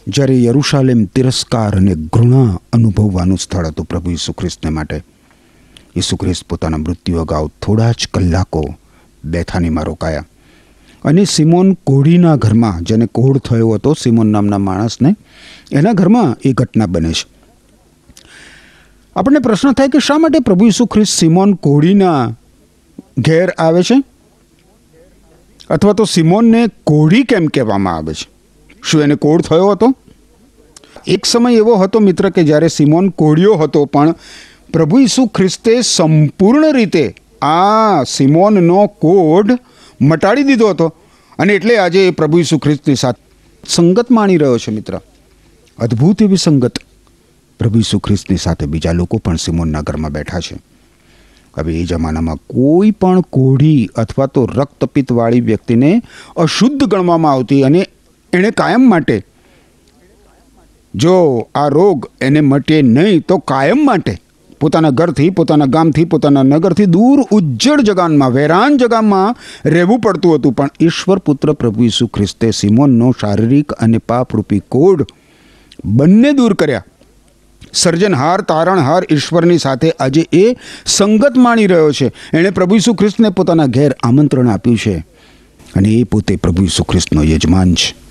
જ્યારે 0.06 0.42
યરુશાલેમ 0.42 1.04
તિરસ્કાર 1.04 1.76
અને 1.76 1.94
ઘૃણા 1.94 2.60
અનુભવવાનું 2.72 3.38
સ્થળ 3.38 3.66
હતું 3.66 3.86
પ્રભુ 3.86 4.10
ઈસુ 4.10 4.34
માટે. 4.70 5.02
ઈસુ 5.96 6.16
ખ્રિસ્ત 6.16 6.44
પોતાના 6.44 6.76
મૃત્યુ 6.76 7.20
અગાઉ 7.20 7.48
થોડા 7.62 7.92
જ 7.92 8.08
કલાકો 8.14 8.74
બેથાનીમાં 9.24 9.84
રોકાયા 9.84 10.26
અને 11.04 11.24
સિમોન 11.24 11.72
કોઢીના 11.74 12.36
ઘરમાં, 12.36 12.82
જેને 12.82 13.06
કોઢ 13.06 13.38
થયો 13.38 13.70
હતો, 13.70 13.94
સિમોન 13.94 14.26
નામના 14.26 14.58
માણસને, 14.58 15.14
એના 15.72 15.92
ઘરમાં 15.92 16.36
એ 16.44 16.52
ઘટના 16.52 16.86
બને 16.86 17.12
છે. 17.12 17.26
આપણને 19.16 19.38
પ્રશ્ન 19.38 19.72
થાય 19.72 19.88
કે 19.88 19.98
શા 19.98 20.18
માટે 20.18 20.38
પ્રભુ 20.38 20.66
ઈસુ 20.66 20.88
સિમોન 21.08 21.54
કોઢીના 21.54 22.36
ઘેર 23.18 23.50
આવે 23.50 23.82
છે? 23.82 24.02
અથવા 25.70 25.92
તો 25.92 26.04
સિમોનને 26.04 26.66
કોઢી 26.84 27.22
કેમ 27.22 27.46
કહેવામાં 27.46 27.96
આવે 27.96 28.14
છે? 28.14 28.31
શું 28.90 29.02
એને 29.02 29.14
કોડ 29.14 29.42
થયો 29.42 29.70
હતો? 29.70 29.94
એક 31.06 31.24
સમય 31.24 31.54
એવો 31.54 31.74
હતો 31.74 32.00
મિત્ર 32.00 32.30
કે 32.30 32.44
જ્યારે 32.44 32.68
સિમોન 32.68 33.08
કોળિયો 33.08 33.54
હતો, 33.54 33.84
પણ 33.84 34.14
પ્રભુ 34.72 34.98
ઈસુ 34.98 35.26
ખ્રિસ્તે 35.26 35.80
સંપૂર્ણ 35.80 36.72
રીતે 36.72 37.14
આ 37.42 38.02
સિમોનનો 38.02 38.86
કોડ 38.86 39.52
મટાડી 40.00 40.42
દીધો 40.42 40.68
હતો. 40.68 40.94
અને 41.38 41.54
એટલે 41.54 41.78
આજે 41.78 42.08
એ 42.08 42.10
પ્રભુ 42.10 42.38
ઈસુ 42.38 42.58
ખ્રિસ્તની 42.58 42.94
સાથે 42.94 43.22
સંગત 43.68 44.10
માણી 44.10 44.36
રહ્યો 44.36 44.58
છે 44.58 44.70
મિત્ર. 44.72 45.00
અદ્ભુત 45.78 46.22
એવી 46.22 46.36
સંગત 46.36 46.78
પ્રભુ 47.58 47.78
ઈસુ 47.78 47.98
ખ્રિસ્તની 47.98 48.36
સાથે 48.36 48.66
બીજા 48.66 48.92
લોકો 48.92 49.18
પણ 49.18 49.36
સિમોનના 49.36 49.80
ઘરમાં 49.80 50.12
બેઠા 50.12 50.40
છે. 50.40 50.56
હવે 51.58 51.80
એ 51.80 51.84
જમાનામાં 51.84 52.36
કોઈ 52.36 52.90
પણ 52.90 53.20
કોઢી 53.20 53.90
અથવા 53.94 54.26
તો 54.26 54.46
રક્તપિત્તવાળી 54.46 55.40
વ્યક્તિને 55.40 56.02
અશુદ્ધ 56.36 56.84
ગણવામાં 56.84 57.32
આવતી 57.32 57.62
અને 57.62 57.86
એણે 58.32 58.50
કાયમ 58.50 58.90
માટે. 58.90 59.24
જો 60.94 61.48
આ 61.54 61.68
રોગ 61.68 62.10
એને 62.20 62.40
મટે 62.40 62.82
નહીં, 62.82 63.20
તો 63.20 63.38
કાયમ 63.38 63.86
માટે. 63.86 64.18
પોતાના 64.60 64.90
ઘરથી, 64.90 65.30
પોતાના 65.30 65.64
ગામથી, 65.64 66.04
પોતાના 66.04 66.42
નગરથી 66.42 66.86
દૂર 66.86 67.20
ઉજ્જડ 67.20 67.80
જગાનમાં, 67.80 68.30
વેરાન 68.30 68.76
જગામાં 68.76 69.36
રહેવું 69.64 69.98
પડતું 69.98 70.34
હતું. 70.34 70.52
પણ 70.52 70.70
ઈશ્વર 70.80 71.18
પુત્ર 71.18 71.52
પ્રભુ 71.52 71.84
ઈસુ 71.84 72.06
ખ્રિસ્તે 72.06 72.50
સિમોનનો 72.50 73.14
શારીરિક 73.20 73.72
અને 73.72 73.98
પાપરૂપી 73.98 74.62
કોડ 74.68 75.06
બંને 75.84 76.32
દૂર 76.32 76.54
કર્યા. 76.54 76.84
સર્જનહાર, 77.72 78.40
તારણહાર 78.40 79.02
ઈશ્વરની 79.10 79.58
સાથે 79.58 79.90
આજે 79.90 80.26
એ 80.32 80.56
સંગત 80.86 81.36
માણી 81.36 81.66
રહ્યો 81.66 81.92
છે. 81.92 82.12
એણે 82.32 82.50
પ્રભુ 82.50 82.76
ઈસુ 82.76 82.94
ખ્રિસ્તને 82.94 83.28
પોતાના 83.28 83.66
ઘેર 83.66 83.92
આમંત્રણ 84.02 84.48
આપ્યું 84.48 84.78
છે. 84.78 85.06
અને 85.74 85.88
એ 85.88 86.02
પોતે 86.02 86.36
પ્રભુ 86.36 86.62
ઈસુ 86.62 86.84
ખ્રિસ્તનો 86.84 87.22
યજમાન 87.22 87.74
છે. 87.74 88.01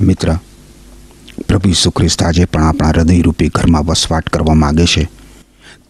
મિત્ર, 0.00 0.34
પ્રભુ 1.48 1.68
ઈસુ 1.68 1.90
ખ્રિસ્ત 1.90 2.22
આજે 2.22 2.44
પણ 2.44 2.62
આપણા 2.62 2.88
હૃદયરૂપી 2.88 3.48
ઘરમાં 3.48 3.86
વસવાટ 3.86 4.28
કરવા 4.28 4.54
માગે 4.54 4.84
છે. 4.84 5.08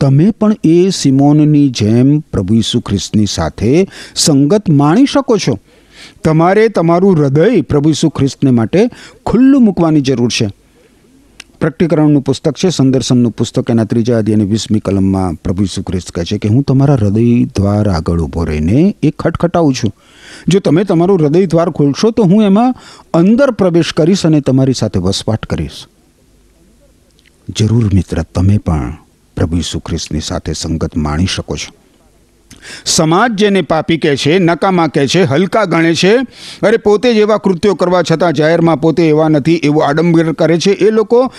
તમે 0.01 0.31
પણ 0.31 0.57
એ 0.65 0.91
સિમોનની 0.91 1.69
જેમ 1.69 2.19
પ્રભુ 2.19 2.55
ઈસુ 2.55 2.81
ખ્રિસ્તની 2.81 3.27
સાથે 3.27 3.89
સંગત 4.15 4.69
માણી 4.69 5.07
શકો 5.07 5.37
છો. 5.37 5.59
તમારે 6.25 6.69
તમારું 6.69 7.17
હૃદય 7.19 7.61
પ્રભુ 7.61 7.91
ઈસુ 7.91 8.09
ખ્રિસ્તને 8.09 8.51
માટે 8.51 8.91
ખુલ્લું 9.27 9.65
મૂકવાની 9.65 10.01
જરૂર 10.01 10.31
છે. 10.31 10.49
પ્રકટીકરણનું 11.61 12.23
પુસ્તક 12.23 12.55
છે, 12.57 12.69
સંદર્શનનું 12.69 13.33
પુસ્તક, 13.33 13.71
એના 13.71 13.85
ત્રીજા 13.85 14.19
અધ્યાયની 14.19 14.45
વીસમી 14.45 14.81
કલમમાં 14.81 15.35
પ્રભુ 15.35 15.63
ઈસુ 15.63 15.83
ખ્રિસ્ત 15.83 16.11
કહે 16.11 16.25
છે 16.25 16.39
કે 16.39 16.49
હું 16.49 16.63
તમારા 16.63 16.95
હૃદય 16.95 17.45
દ્વાર 17.45 17.89
આગળ 17.89 18.21
ઊભો 18.21 18.45
રહીને 18.45 18.97
એ 19.03 19.11
ખટખટાવું 19.11 19.75
છું. 19.75 19.93
જો 20.49 20.61
તમે 20.61 20.85
તમારું 20.85 21.19
હૃદય 21.19 21.47
દ્વાર 21.47 21.71
ખોલશો, 21.71 22.11
તો 22.11 22.23
હું 22.23 22.45
એમાં 22.45 22.75
અંદર 23.15 23.51
પ્રવેશ 23.51 23.93
કરીશ 23.93 24.27
અને 24.27 24.41
તમારી 24.41 24.73
સાથે 24.73 24.99
વસવાટ 24.99 25.47
કરીશ. 25.47 25.87
જરૂર 27.49 27.95
મિત્ર, 27.95 28.23
તમે 28.23 28.59
પણ 28.59 28.95
પ્રભુ 29.37 29.57
ઈસુ 29.57 29.79
ખ્રિસ્તની 29.79 30.21
સાથે 30.21 30.53
સંગત 30.53 30.97
માણી 30.97 31.27
શકો 31.27 31.57
છો. 31.57 31.75
સમાજ 32.85 33.33
જેને 33.33 33.63
પાપી 33.63 33.99
કહે 33.99 34.17
છે, 34.17 34.39
નકામા 34.39 34.87
કહે 34.87 35.07
છે, 35.07 35.23
હલકા 35.23 35.65
ગણે 35.65 35.95
છે, 35.95 36.17
અરે 36.63 36.77
પોતે 36.77 37.15
જ 37.15 37.17
એવા 37.17 37.37
કૃત્યો 37.37 37.75
કરવા 37.75 38.03
છતાં 38.03 38.33
જાહેરમાં 38.33 38.81
પોતે 38.81 39.09
એવા 39.09 39.29
નથી, 39.29 39.61
એવું 39.65 39.87
આડંબર 39.87 40.33
કરે 40.33 40.59
છે, 40.59 40.71
એ 40.71 40.91
લોકો 40.91 41.33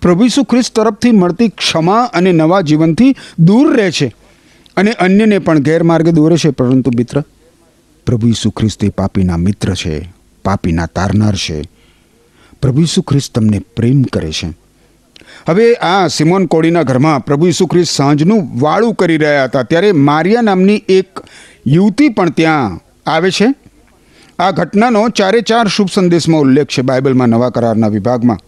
પ્રભુ 0.00 0.24
ઈસુ 0.24 0.44
ખ્રિસ્ત 0.44 0.74
તરફથી 0.74 1.10
મળતી 1.12 1.48
ક્ષમા 1.48 2.02
અને 2.02 2.32
નવા 2.32 2.60
જીવનથી 2.60 3.16
દૂર 3.38 3.76
રહે 3.76 3.90
છે 3.90 4.14
અને 4.76 4.92
અન્યને 4.92 5.38
પણ 5.38 5.58
ગેરમાર્ગે 5.58 6.12
દોરે 6.12 6.36
છે. 6.36 6.50
પરંતુ 6.50 6.90
મિત્ર 6.96 7.24
પ્રભુ 8.06 8.28
ઈસુ 8.28 8.50
ખ્રિસ્ત 8.50 8.84
એ 8.84 8.88
પાપીના 8.88 9.36
મિત્ર 9.36 9.74
છે, 9.74 10.12
પાપીના 10.44 10.86
તારનાર 10.86 11.34
છે. 11.34 11.62
પ્રભુ 12.62 12.80
ઈસુ 12.80 13.02
ખ્રિસ્ત 13.02 13.34
તમને 13.34 13.58
પ્રેમ 13.58 14.02
કરે 14.02 14.32
છે. 14.32 14.48
હવે 15.48 15.74
આ 15.74 16.06
સિમોન 16.06 16.46
કોડીના 16.46 16.82
ઘરમાં 16.82 17.24
પ્રભુ 17.24 17.46
ઈસુ 17.46 17.66
ખ્રિસ્ત 17.66 17.92
સાંજનું 17.92 18.60
વાળું 18.60 18.94
કરી 18.94 19.16
રહ્યા 19.16 19.44
હતા, 19.44 19.62
ત્યારે 19.62 19.92
મારિયા 19.92 20.40
નામની 20.40 20.82
એક 20.88 21.20
યુવતી 21.66 22.08
પણ 22.08 22.30
ત્યાં 22.30 22.80
આવે 23.10 23.30
છે. 23.30 23.54
આ 24.38 24.50
ઘટનાનો 24.50 25.08
ચારે 25.08 25.40
ચાર 25.40 25.66
શુભ 25.66 25.88
સંદેશમાં 25.94 26.40
ઉલ્લેખ 26.40 26.66
છે 26.66 26.82
બાઇબલમાં 26.82 27.28
નવા 27.28 27.50
કરારના 27.50 27.88
વિભાગમાં. 27.88 28.38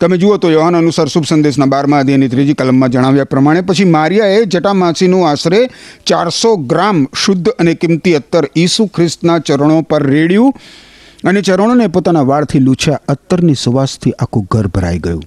તમે 0.00 0.16
જુઓ 0.18 0.36
તો 0.38 0.50
યોહાન 0.50 0.76
અનુસાર 0.76 1.08
શુભ 1.08 1.26
સંદેશના 1.28 1.66
બારમા 1.66 1.98
અધ્યાયની 1.98 2.28
ત્રીજી 2.28 2.54
કલમમાં 2.54 2.90
જણાવ્યા 2.90 3.30
પ્રમાણે, 3.32 3.62
પછી 3.62 3.84
મારિયાએ 3.96 4.40
જટામાસીનું 4.46 5.28
આશરે 5.28 5.60
ચારસો 6.06 6.50
ગ્રામ 6.70 7.04
શુદ્ધ 7.24 7.50
અને 7.58 7.74
કિંમતી 7.74 8.16
અત્તર 8.20 8.48
ઈસુ 8.56 8.86
ખ્રિસ્તના 8.88 9.38
ચરણો 9.40 9.76
પર 9.82 10.06
રેડ્યું 10.06 10.52
અને 11.24 11.42
ચરણોને 11.42 11.86
પોતાના 11.88 12.26
વાળથી 12.26 12.64
લૂછ્યા. 12.64 13.00
અત્તરની 13.08 13.54
સુવાસથી 13.64 14.14
આખું 14.18 14.48
ઘર 14.50 14.68
ભરાઈ 14.68 15.04
ગયું. 15.06 15.22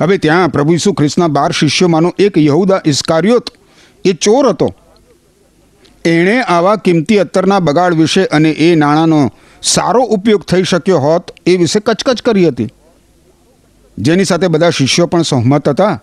હવે 0.00 0.18
ત્યાં 0.18 0.54
પ્રભુ 0.54 0.78
ઈસુ 0.78 0.94
ખ્રિસ્તના 1.00 1.28
બાર 1.28 1.50
શિષ્યોમાંનો 1.52 2.14
એક 2.18 2.40
યહુદા 2.44 2.80
ઇસ્કારિયોત, 2.92 3.50
એ 4.04 4.12
ચોર 4.24 4.48
હતો. 4.48 4.68
એણે 6.04 6.36
આવા 6.54 6.76
કિંમતી 6.86 7.18
અત્તરના 7.18 7.60
બગાડ 7.60 7.94
વિશે 7.94 8.24
અને 8.38 8.50
એ 8.68 8.70
નાણાંનો 8.76 9.20
સારો 9.72 10.02
ઉપયોગ 10.16 10.42
થઈ 10.50 10.64
શક્યો 10.70 10.98
હોત 10.98 11.30
એ 11.46 11.52
વિશે 11.56 11.80
કચકચ 11.80 12.22
કરી 12.22 12.48
હતી. 12.48 12.70
જેની 13.97 14.25
સાથે 14.25 14.49
બધા 14.49 14.69
શિષ્યો 14.71 15.07
પણ 15.07 15.23
સહમત 15.23 15.69
હતા 15.69 15.95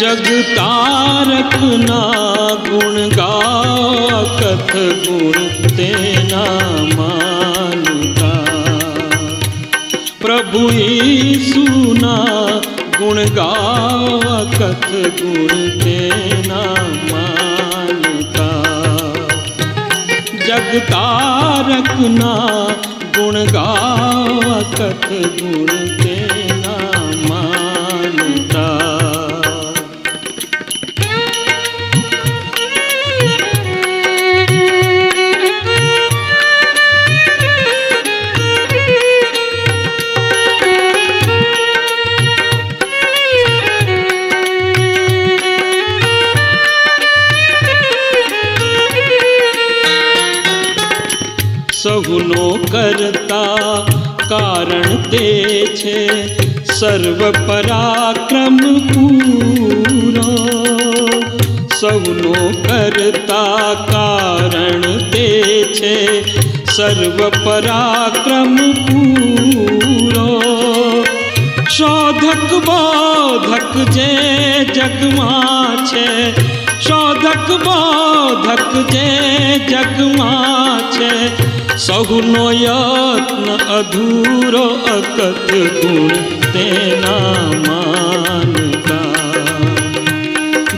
जग 0.00 0.28
तारक 0.50 1.56
ना 1.80 1.98
गुण 2.68 2.94
गा 3.10 3.34
कर 4.38 4.56
कथ 4.62 4.72
गुण 5.04 5.68
तेना 5.76 6.44
मानता 6.96 7.53
પ્રભુઈ 10.51 11.33
સુના 11.53 12.61
ગુણ 12.97 13.19
ગાવા 13.35 14.43
કથ 14.57 14.91
ગુણ 15.21 15.53
તેના 15.83 16.75
માનતા. 17.11 18.63
જગતારકના 20.47 22.25
ગુણ 23.17 23.37
ગાવા 23.45 24.61
કથ 24.77 25.09
ગુણ 25.41 25.71
તેના 26.03 26.64
સહુનો 51.85 52.45
કરતા 52.65 53.85
કારણ 54.29 54.93
તે 55.09 55.25
છે 55.79 55.97
સર્વ 56.69 57.19
પરાક્રમ 57.49 58.57
પૂરો 58.87 60.31
સૌનો 61.79 62.33
કરતા 62.63 63.67
કારણ 63.91 64.87
તે 65.11 65.27
છે 65.77 65.93
સર્વ 66.67 67.21
પરાક્રમ 67.37 68.57
પૂરો 68.81 70.27
શોધક 71.69 72.49
બોધક 72.65 73.73
જે 73.91 74.09
જગમાં 74.73 75.85
છે, 75.85 76.07
શોધક 76.79 77.47
બોધક 77.67 78.73
જે 78.91 79.07
જગમાં 79.69 80.81
છે 80.91 81.13
સહુનો 81.77 82.43
યત્ન 82.55 83.47
અધૂરો 83.69 84.67
અકત 84.87 85.19
ગુણ 85.73 86.13
તેના 86.53 87.41
માનતા 87.65 89.01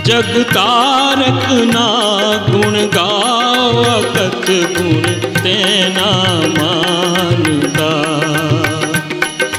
જગ 0.07 0.31
તારક 0.53 1.43
ના 1.69 2.31
ગુણ 2.47 2.77
ગાવ 2.95 3.77
અકત 3.89 4.49
ગુણ 4.73 5.05
તેના 5.37 6.33
માનતા 6.57 7.93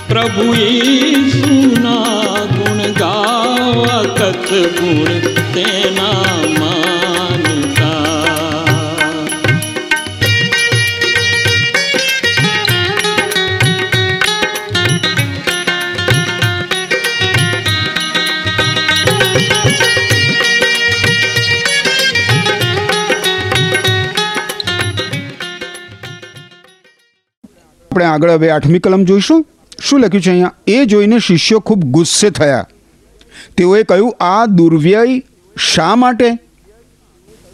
પ્રભુ 0.09 0.49
ઈસુના 0.65 2.43
ગુણ 2.57 2.83
ગાવા 2.99 4.03
કથ 4.19 4.53
ગુણ 4.75 5.31
તેના 5.55 6.37
માનતા 6.59 6.78
આગળ 28.09 28.31
હવે 28.31 28.51
આઠમી 28.51 28.79
કલમ 28.79 29.05
જોઈશું. 29.05 29.47
શું 29.83 30.01
લખ્યું 30.01 30.23
છે 30.23 30.31
અહીંયા? 30.31 30.53
એ 30.67 30.85
જોઈને 30.85 31.19
શિષ્યો 31.19 31.61
ખૂબ 31.61 31.85
ગુસ્સે 31.85 32.31
થયા. 32.31 32.69
તેઓએ 33.57 33.83
કહ્યું, 33.83 34.17
આ 34.21 34.47
દુર્વ્યય 34.47 35.23
શા 35.75 35.97
માટે? 35.97 36.35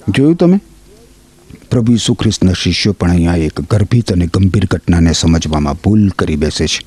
જોયું 0.09 0.37
તમે? 0.37 0.61
પ્રભુ 1.70 1.92
ઈસુ 1.92 2.14
ખ્રિસ્તના 2.14 2.52
શિષ્યો 2.52 2.92
પણ 2.92 3.11
અહીંયા 3.11 3.37
એક 3.37 3.61
ગર્ભિત 3.61 4.12
અને 4.12 4.26
ગંભીર 4.26 4.64
ઘટનાને 4.70 5.12
સમજવામાં 5.12 5.74
ભૂલ 5.74 6.09
કરી 6.09 6.37
બેસે 6.37 6.66
છે. 6.66 6.87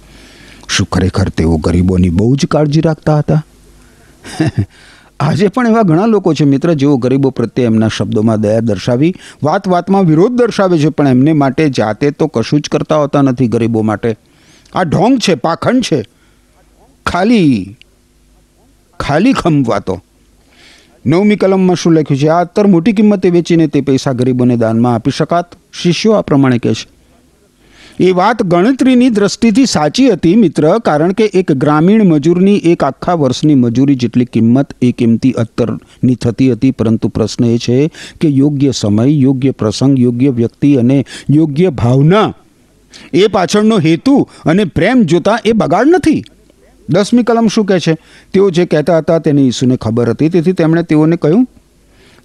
શું 0.69 0.87
ખરેખર 0.87 1.29
તેઓ 1.29 1.57
ગરીબોની 1.57 2.09
બહુ 2.09 2.35
જ 2.35 2.45
કાળજી 2.45 2.81
રાખતા 2.81 3.17
હતા? 3.17 3.45
આજે 5.19 5.47
પણ 5.47 5.67
એવા 5.67 5.81
ઘણા 5.81 6.05
લોકો 6.05 6.33
છે 6.33 6.43
મિત્ર 6.45 6.73
જેઓ 6.73 6.97
ગરીબો 6.97 7.29
પ્રત્યે 7.29 7.65
એમના 7.65 7.87
શબ્દોમાં 7.87 8.41
દયા 8.41 8.59
દર્શાવી, 8.59 9.15
વાત 9.43 9.67
વાતમાં 9.67 10.03
વિરોધ 10.03 10.31
દર્શાવે 10.31 10.79
છે, 10.79 10.89
પણ 10.89 11.07
એમને 11.07 11.33
માટે 11.33 11.69
જાતે 11.69 12.11
તો 12.11 12.27
કશું 12.27 12.61
જ 12.61 12.69
કરતા 12.69 12.97
હોતા 12.97 13.21
નથી 13.21 13.47
ગરીબો 13.47 13.81
માટે. 13.81 14.15
આ 14.75 14.83
ઢોંગ 14.83 15.17
છે, 15.17 15.35
પાખંડ 15.35 15.81
છે. 15.81 16.03
ખાલી 17.05 17.77
ખાલી 18.99 19.33
ખમ 19.33 19.63
વાતો. 19.67 20.03
નવમી 21.05 21.35
કલમમાં 21.35 21.75
શું 21.75 21.93
લખ્યું 21.93 22.19
છે? 22.19 22.27
આ 22.27 22.41
અત્તર 22.41 22.67
મોટી 22.67 22.93
કિંમતે 22.93 23.29
વેચીને 23.29 23.67
તે 23.67 23.81
પૈસા 23.81 24.11
ગરીબોને 24.11 24.57
દાનમાં 24.57 24.95
આપી 24.95 25.11
શકાત. 25.11 25.55
શિષ્યો 25.81 26.11
આ 26.11 26.21
પ્રમાણે 26.21 26.57
કહે 26.57 26.73
છે. 26.73 26.96
એ 27.99 28.11
વાત 28.11 28.43
ગણતરીની 28.43 29.09
દ્રષ્ટિથી 29.09 29.65
સાચી 29.65 30.09
હતી 30.09 30.35
મિત્ર, 30.35 30.77
કારણ 30.85 31.11
કે 31.11 31.25
એક 31.33 31.51
ગ્રામીણ 31.51 32.03
મજૂરની 32.03 32.57
એક 32.57 32.83
આખા 32.83 33.13
વર્ષની 33.13 33.55
મજૂરી 33.55 33.95
જેટલી 33.95 34.25
કિંમત 34.25 34.73
એ 34.81 34.91
કિંમતી 34.91 35.31
અત્તરની 35.31 36.15
થતી 36.15 36.51
હતી. 36.51 36.71
પરંતુ 36.71 37.07
પ્રશ્ન 37.07 37.45
એ 37.45 37.57
છે 37.57 37.87
કે 38.21 38.27
યોગ્ય 38.27 38.71
સમય, 38.71 39.05
યોગ્ય 39.05 39.51
પ્રસંગ, 39.51 39.99
યોગ્ય 39.99 40.29
વ્યક્તિ 40.29 40.75
અને 40.75 41.05
યોગ્ય 41.29 41.69
ભાવના 41.69 42.33
એ 43.13 43.27
પાછળનો 43.27 43.79
હેતુ 43.79 44.27
અને 44.45 44.65
પ્રેમ 44.65 45.03
જોતા 45.03 45.39
એ 45.45 45.51
બગાડ 45.51 45.87
નથી. 45.87 46.23
દસમી 46.89 47.23
કલમ 47.23 47.47
શું 47.47 47.65
કહે 47.65 47.79
છે? 47.79 47.93
તેઓ 48.33 48.49
જે 48.49 48.65
કહેતા 48.65 48.97
હતા 48.97 49.19
તેને 49.19 49.41
ઈસુને 49.41 49.75
ખબર 49.75 50.09
હતી. 50.09 50.29
તેથી 50.29 50.53
તેમણે 50.53 50.83
તેઓને 50.83 51.15
કહ્યું, 51.15 51.47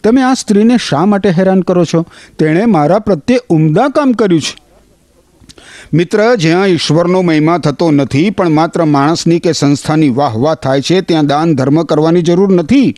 તમે 0.04 0.22
આ 0.22 0.34
સ્ત્રીને 0.34 0.76
શા 0.88 1.06
માટે 1.06 1.30
હેરાન 1.30 1.60
કરો 1.60 1.84
છો? 1.84 2.06
તેણે 2.38 2.66
મારા 2.66 2.98
પ્રત્યે 2.98 3.38
ઉમદા 3.48 3.88
કામ 3.88 4.12
કર્યું 4.12 4.40
છે. 4.40 4.61
મિત્ર, 5.94 6.34
જ્યાં 6.34 6.66
ઈશ્વરનો 6.66 7.22
મહિમા 7.22 7.58
થતો 7.58 7.90
નથી, 7.90 8.30
પણ 8.30 8.48
માત્ર 8.48 8.84
માણસની 8.84 9.38
કે 9.38 9.52
સંસ્થાની 9.52 10.10
વાહ 10.10 10.36
વાહ 10.36 10.54
થાય 10.54 10.80
છે, 10.80 11.00
ત્યાં 11.00 11.26
દાન 11.26 11.54
ધર્મ 11.54 11.82
કરવાની 11.82 12.22
જરૂર 12.22 12.52
નથી. 12.52 12.94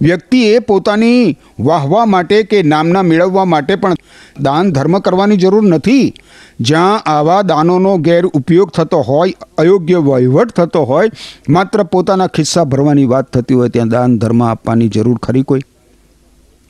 વ્યક્તિએ 0.00 0.58
પોતાની 0.58 1.38
વાહવા 1.60 2.04
માટે 2.06 2.42
કે 2.42 2.62
નામના 2.62 3.02
મેળવવા 3.02 3.44
માટે 3.44 3.74
પણ 3.74 3.94
દાન 4.40 4.72
ધર્મ 4.72 4.98
કરવાની 4.98 5.36
જરૂર 5.36 5.62
નથી. 5.62 6.14
જ્યાં 6.60 7.00
આવા 7.00 7.42
દાનોનો 7.42 7.96
ગેર 7.96 8.26
ઉપયોગ 8.26 8.70
થતો 8.70 8.98
હોય, 8.98 9.34
અયોગ્ય 9.58 9.96
વહીવટ 9.96 10.50
થતો 10.50 10.82
હોય, 10.82 11.10
માત્ર 11.48 11.82
પોતાના 11.82 12.26
ખિસ્સા 12.26 12.64
ભરવાની 12.64 13.04
વાત 13.04 13.32
થતી 13.32 13.54
હોય, 13.54 13.68
ત્યાં 13.68 13.88
દાન 13.88 14.18
ધર્મ 14.18 14.42
આપવાની 14.42 14.88
જરૂર 14.88 15.18
ખરી 15.18 15.42
કોઈ? 15.42 15.60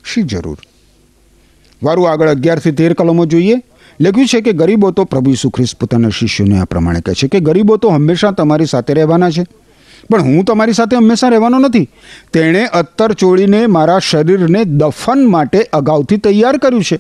શી 0.05 0.23
જરૂર? 0.23 0.59
વારું 1.83 2.11
આગળ 2.11 2.29
અગિયારથી 2.29 2.73
તેર 2.73 2.93
કલમો 2.93 3.27
જોઈએ. 3.27 3.55
લખ્યું 4.01 4.27
છે 4.27 4.41
કે 4.41 4.53
ગરીબો 4.53 4.91
તો 4.91 5.05
પ્રભુ 5.05 5.31
ઈસુ 5.31 5.51
ખ્રિસ્ત 5.51 5.79
પોતાના 5.79 6.09
શિષ્યોને 6.09 6.59
આ 6.59 6.65
પ્રમાણે 6.65 7.01
કહે 7.01 7.15
છે 7.15 7.29
કે 7.29 7.41
ગરીબો 7.41 7.77
તો 7.77 7.89
હંમેશા 7.89 8.31
તમારી 8.31 8.67
સાથે 8.67 8.95
રહેવાના 8.95 9.31
છે. 9.31 9.45
પણ 10.11 10.23
હું 10.23 10.45
તમારી 10.45 10.73
સાથે 10.73 10.97
હંમેશા 10.97 11.29
રહેવાનો 11.29 11.59
નથી. 11.59 11.89
તેણે 12.33 12.67
અત્તર 12.67 13.13
ચોળીને 13.13 13.67
મારા 13.67 13.99
શરીરને 13.99 14.65
દફન 14.65 15.31
માટે 15.31 15.63
અગાઉથી 15.63 16.17
તૈયાર 16.17 16.57
કર્યું 16.57 16.85
છે. 16.85 16.97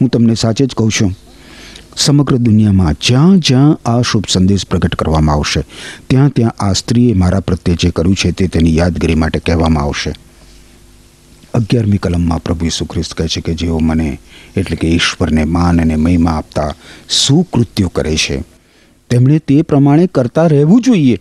હું 0.00 0.08
તમને 0.08 0.34
સાચે 0.34 0.66
જ 0.66 0.74
કહું 0.74 0.90
છું. 0.90 1.12
સમગ્ર 1.96 2.36
દુનિયામાં 2.36 2.94
જ્યાં 3.00 3.38
જ્યાં 3.38 3.78
આ 3.84 4.02
શુભ 4.02 4.24
સંદેશ 4.28 4.66
પ્રગટ 4.66 4.94
કરવામાં 4.94 5.34
આવશે, 5.34 5.60
ત્યાં 6.10 6.28
ત્યાં 6.28 6.50
આ 6.58 6.72
સ્ત્રીએ 6.72 7.14
મારા 7.14 7.40
પ્રત્યે 7.40 7.74
જે 7.74 7.90
કર્યું 7.90 8.14
છે 8.14 8.30
તે 8.30 8.46
તેની 8.46 8.76
યાદગીરી 8.76 9.14
માટે 9.14 9.38
કહેવામાં 9.38 9.84
આવશે. 9.84 10.12
અગિયારમી 11.54 11.98
કલમમાં 11.98 12.42
પ્રભુ 12.42 12.66
ઈસુ 12.66 12.84
ખ્રિસ્ત 12.84 13.14
કહે 13.14 13.28
છે 13.28 13.40
કે 13.40 13.54
જેઓ 13.54 13.78
મને 13.78 14.20
એટલે 14.56 14.76
કે 14.76 14.88
ઈશ્વરને 14.88 15.44
માન 15.44 15.80
અને 15.80 15.96
મહિમા 15.96 16.30
આપતા 16.30 16.74
સુકૃત્યો 17.08 17.88
કરે 17.88 18.16
છે. 18.16 18.44
તેમણે 19.10 19.38
તે 19.38 19.62
પ્રમાણે 19.62 20.06
કરતા 20.06 20.46
રહેવું 20.46 20.80
જોઈએ. 20.80 21.18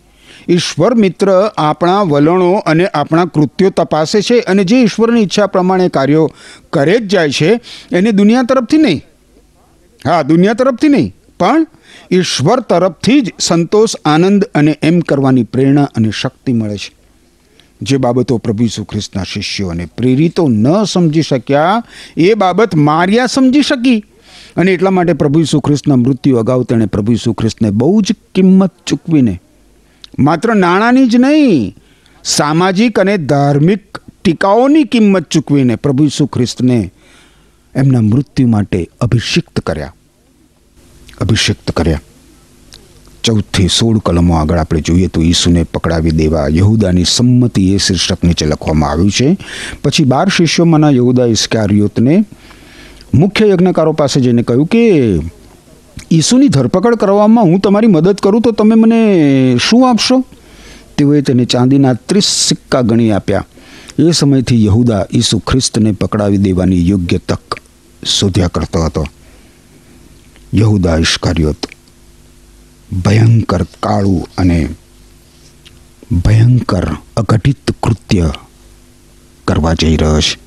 ઈશ્વર 0.50 0.94
મિત્ર 0.94 1.52
આપણા 1.58 2.02
વલણો 2.02 2.54
અને 2.54 2.88
આપણા 2.88 3.26
કૃત્યો 3.26 3.70
તપાસે 3.70 4.22
છે 4.22 4.40
અને 4.40 4.64
જે 4.64 4.82
ઈશ્વરની 4.82 5.22
ઈચ્છા 5.22 5.48
પ્રમાણે 5.48 5.90
કાર્યો 5.90 6.32
કરે 6.74 7.00
જ 7.00 7.08
જાય 7.08 7.30
છે, 7.30 7.60
એને 7.92 8.12
દુનિયા 8.12 8.44
તરફથી 8.44 8.78
નહીં. 8.78 9.02
હા, 10.06 10.22
દુનિયા 10.22 10.54
તરફથી 10.54 10.88
નહીં. 10.88 11.16
પણ 11.40 11.68
ઈશ્વર 12.12 12.60
તરફથી 12.60 13.22
જ 13.22 13.34
સંતોષ, 13.40 13.96
આનંદ 14.06 14.44
અને 14.44 14.80
એમ 14.82 15.00
કરવાની 15.00 15.44
પ્રેરણા 15.44 15.84
અને 15.84 16.12
શક્તિ 16.12 16.54
મળે 16.54 16.78
છે. 16.78 16.99
જે 17.82 17.98
બાબતો 17.98 18.38
પ્રભુ 18.38 18.64
ઈસુ 18.64 18.84
ખ્રિસ્તના 18.84 19.24
શિષ્યો 19.24 19.74
પ્રેરિતો 19.98 20.48
ન 20.48 20.84
સમજી 20.84 21.22
શક્યા, 21.22 21.84
એ 22.18 22.34
બાબત 22.34 22.76
માર્યા 22.76 23.26
સમજી 23.26 23.62
શકી. 23.62 24.06
અને 24.56 24.74
એટલા 24.74 24.90
માટે 24.90 25.14
પ્રભુ 25.14 25.40
ઈસુ 25.40 25.60
ખ્રિસ્તના 25.60 25.96
મૃત્યુ 25.96 26.38
અગાઉ 26.38 26.64
તેણે 26.64 26.86
પ્રભુ 26.86 27.12
ઈસુ 27.12 27.34
ખ્રિસ્તને 27.34 27.70
બહુ 27.70 28.02
જ 28.02 28.14
કિંમત 28.36 28.72
ચૂકવીને, 28.88 29.42
માત્ર 30.20 30.56
નાણાંની 30.56 31.08
જ 31.08 31.16
નહીં, 31.16 31.76
સામાજિક 32.24 33.00
અને 33.00 33.18
ધાર્મિક 33.18 33.98
ટીકાઓની 34.24 34.84
કિંમત 34.84 35.30
ચૂકવીને 35.30 35.76
પ્રભુ 35.76 36.04
ઈસુ 36.04 36.26
ખ્રિસ્તને 36.26 36.92
એમના 37.76 38.02
મૃત્યુ 38.02 38.48
માટે 38.48 38.90
અભિષિક્ત 39.02 39.60
કર્યા. 39.60 39.94
અભિષિક્ત 41.22 41.72
કર્યા. 41.72 42.02
ચૌદથી 43.30 43.68
સોળ 43.68 43.98
કલમો 43.98 44.34
આગળ 44.34 44.58
આપણે 44.58 44.82
જોઈએ 44.82 45.08
તો 45.08 45.22
ઈસુને 45.22 45.64
પકડાવી 45.64 46.12
દેવા 46.12 46.48
યહુદાની 46.48 47.04
સંમતિ 47.04 47.74
એ 47.74 47.78
શીર્ષક 47.78 48.24
નીચે 48.24 48.46
લખવામાં 48.46 48.92
આવ્યું 48.92 49.12
છે. 49.12 49.38
પછી 49.84 50.04
બાર 50.04 50.30
શિષ્યોમાંના 50.30 50.90
યહુદા 50.90 51.26
ઇસ્કારિયોતને 51.26 52.26
મુખ્ય 53.14 53.48
યજ્ઞકારો 53.48 53.92
પાસે 53.92 54.22
જઈને 54.22 54.44
કહ્યું 54.44 54.66
કે, 54.66 54.84
ઈસુની 56.12 56.48
ધરપકડ 56.48 56.96
કરવામાં 56.96 57.46
હું 57.46 57.60
તમારી 57.60 57.88
મદદ 57.88 58.16
કરું 58.16 58.42
તો 58.42 58.52
તમે 58.52 58.76
મને 58.76 59.02
શું 59.70 59.90
આપશો? 59.90 60.24
તેઓએ 60.98 61.22
તેને 61.22 61.46
ચાંદીના 61.46 61.94
ત્રીસ 61.94 62.24
સિક્કા 62.24 62.82
ગણી 62.82 63.12
આપ્યા. 63.12 63.46
એ 64.00 64.12
સમયથી 64.12 64.66
યહુદા 64.66 65.06
ઈસુ 65.14 65.40
ખ્રિસ્તને 65.40 65.92
પકડાવી 65.92 66.38
દેવાની 66.38 66.90
યોગ્ય 66.90 67.18
તક 67.18 67.62
શોધ્યા 68.06 68.48
કરતો 68.48 68.84
હતો. 68.84 69.06
યહુદા 70.54 70.98
ઇશ્કારિયોત 70.98 71.66
ભયંકર 72.94 73.64
કાળું 73.64 74.28
અને 74.38 74.70
ભયંકર 76.12 76.98
અઘટિત 77.18 77.72
કૃત્ય 77.84 78.32
કરવા 79.46 79.74
જઈ 79.74 79.98
રહ્યો 79.98 80.22
છે. 80.22 80.38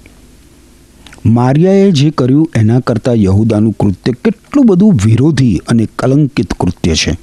મારિયાએ 1.27 1.91
જે 1.91 2.11
કર્યું 2.11 2.51
એના 2.55 2.81
કરતાં 2.81 3.15
યહુદાનું 3.15 3.73
કૃત્ય 3.73 4.13
કેટલું 4.13 4.67
બધું 4.67 4.95
વિરોધી 5.05 5.61
અને 5.69 5.87
કલંકિત 5.99 6.55
કૃત્ય 6.55 6.95
છે. 6.95 7.19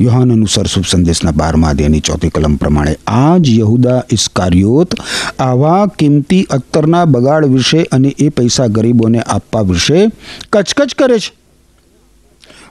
યોહાન 0.00 0.32
અનુસાર 0.32 0.66
શુભ 0.66 0.84
સંદેશના 0.84 1.30
બારમા 1.30 1.68
અધ્યાયની 1.68 2.00
ચોથી 2.00 2.28
કલમ 2.28 2.56
પ્રમાણે 2.56 2.98
આ 3.06 3.38
જ 3.38 3.48
યહુદા 3.48 4.02
ઇસ્કારિયોત 4.10 4.94
આવા 5.38 5.86
કિંમતી 5.86 6.42
અત્તરના 6.42 7.04
બગાડ 7.04 7.44
વિશે 7.44 7.82
અને 7.82 8.08
એ 8.18 8.28
પૈસા 8.28 8.66
ગરીબોને 8.66 9.20
આપવા 9.20 9.60
વિશે 9.60 10.08
કચકચ 10.52 10.94
કરે 10.94 11.18
છે. 11.18 11.43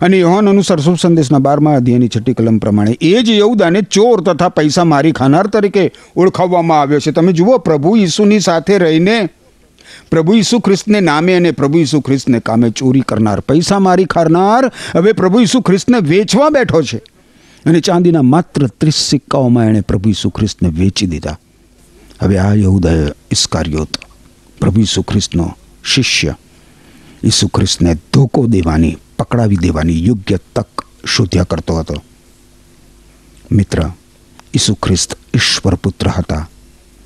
અને 0.02 0.20
યોહાન 0.20 0.50
અનુસાર 0.50 0.80
શુભ 0.80 0.98
સંદેશના 0.98 1.40
બારમા 1.40 1.76
અધ્યાયની 1.76 2.08
છઠ્ઠી 2.08 2.34
કલમ 2.34 2.58
પ્રમાણે, 2.58 2.98
એ 3.02 3.22
જ 3.22 3.30
યહુદાને 3.30 3.82
ચોર 3.82 4.22
તથા 4.22 4.50
પૈસા 4.50 4.84
મારી 4.84 5.12
ખાનાર 5.12 5.48
તરીકે 5.48 5.92
ઓળખાવવામાં 6.16 6.82
આવ્યો 6.82 7.00
છે. 7.00 7.12
તમે 7.12 7.34
જુઓ, 7.34 7.58
પ્રભુ 7.58 7.96
ઈસુની 7.96 8.40
સાથે 8.40 8.78
રહીને, 8.78 9.30
પ્રભુ 10.12 10.34
ઈસુ 10.34 10.60
ખ્રિસ્તને 10.60 11.00
નામે 11.00 11.34
અને 11.34 11.52
પ્રભુ 11.52 11.80
ઈસુ 11.80 12.02
ખ્રિસ્તને 12.02 12.40
કામે 12.40 12.70
ચોરી 12.70 13.02
કરનાર, 13.02 13.40
પૈસા 13.40 13.80
મારી 13.80 14.06
ખાનાર, 14.06 14.72
હવે 14.96 15.12
પ્રભુ 15.12 15.40
ઈસુ 15.40 15.62
ખ્રિસ્તને 15.62 15.98
વેચવા 16.00 16.50
બેઠો 16.50 16.82
છે. 16.82 16.98
અને 17.66 17.80
ચાંદીના 17.80 18.22
માત્ર 18.22 18.68
ત્રીસ 18.68 18.96
સિક્કાઓમાં 18.96 19.66
એણે 19.66 19.82
પ્રભુ 19.82 20.10
ઈસુ 20.10 20.30
ખ્રિસ્તને 20.30 20.70
વેચી 20.70 21.08
દીધા. 21.08 21.38
હવે 22.22 22.38
આ 22.38 22.54
યહુદાએ 22.54 23.08
ઇસ્કારિયોત, 23.32 23.98
પ્રભુ 24.62 24.82
ઈસુ 24.82 25.02
ખ્રિસ્તનો 25.02 25.58
શિષ્ય, 25.84 26.36
ઈસુ 27.24 27.48
ખ્રિસ્તને 27.48 27.96
ધોકો 28.14 28.48
દેવાની 28.48 28.98
પકડાવી 29.24 29.56
દેવાની 29.56 30.06
યોગ્ય 30.06 30.38
તક 30.56 30.86
શોધ્યા 31.06 31.44
કરતો 31.44 31.76
હતો. 31.80 32.02
મિત્ર, 33.52 33.80
ઈસુ 34.54 34.74
ખ્રિસ્ત 34.76 35.18
ઈશ્વર 35.34 35.76
પુત્ર 35.76 36.08
હતા 36.08 36.50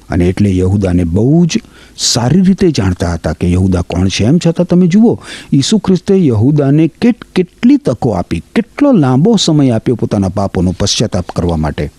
અને 0.10 0.25
એટલે 0.25 0.51
યહુદાને 0.58 1.03
બહુ 1.03 1.45
જ 1.45 1.60
સારી 1.97 2.41
રીતે 2.41 2.71
જાણતા 2.71 3.13
હતા 3.13 3.34
કે 3.34 3.51
યહુદા 3.51 3.82
કોણ 3.82 4.08
છે. 4.08 4.23
એમ 4.23 4.38
છતાં 4.38 4.67
તમે 4.67 4.88
જુઓ, 4.88 5.19
ઈસુ 5.53 5.80
ખ્રિસ્તે 5.80 6.17
યહુદાને 6.25 6.88
કેટ 6.88 7.23
કેટલી 7.36 7.77
તકો 7.77 8.12
આપી, 8.12 8.43
કેટલો 8.56 8.91
લાંબો 8.91 9.38
સમય 9.38 9.71
આપ્યો 9.71 9.95
પોતાના 9.95 10.30
પાપોનો 10.30 10.71
પશ્ચાતાપ 10.71 11.32
કરવા 11.36 11.58
માટે, 11.58 11.91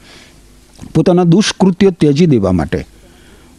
પોતાના 0.94 1.24
દુષ્કૃત્યો 1.24 1.90
ત્યજી 1.90 2.26
દેવા 2.26 2.52
માટે. 2.52 2.86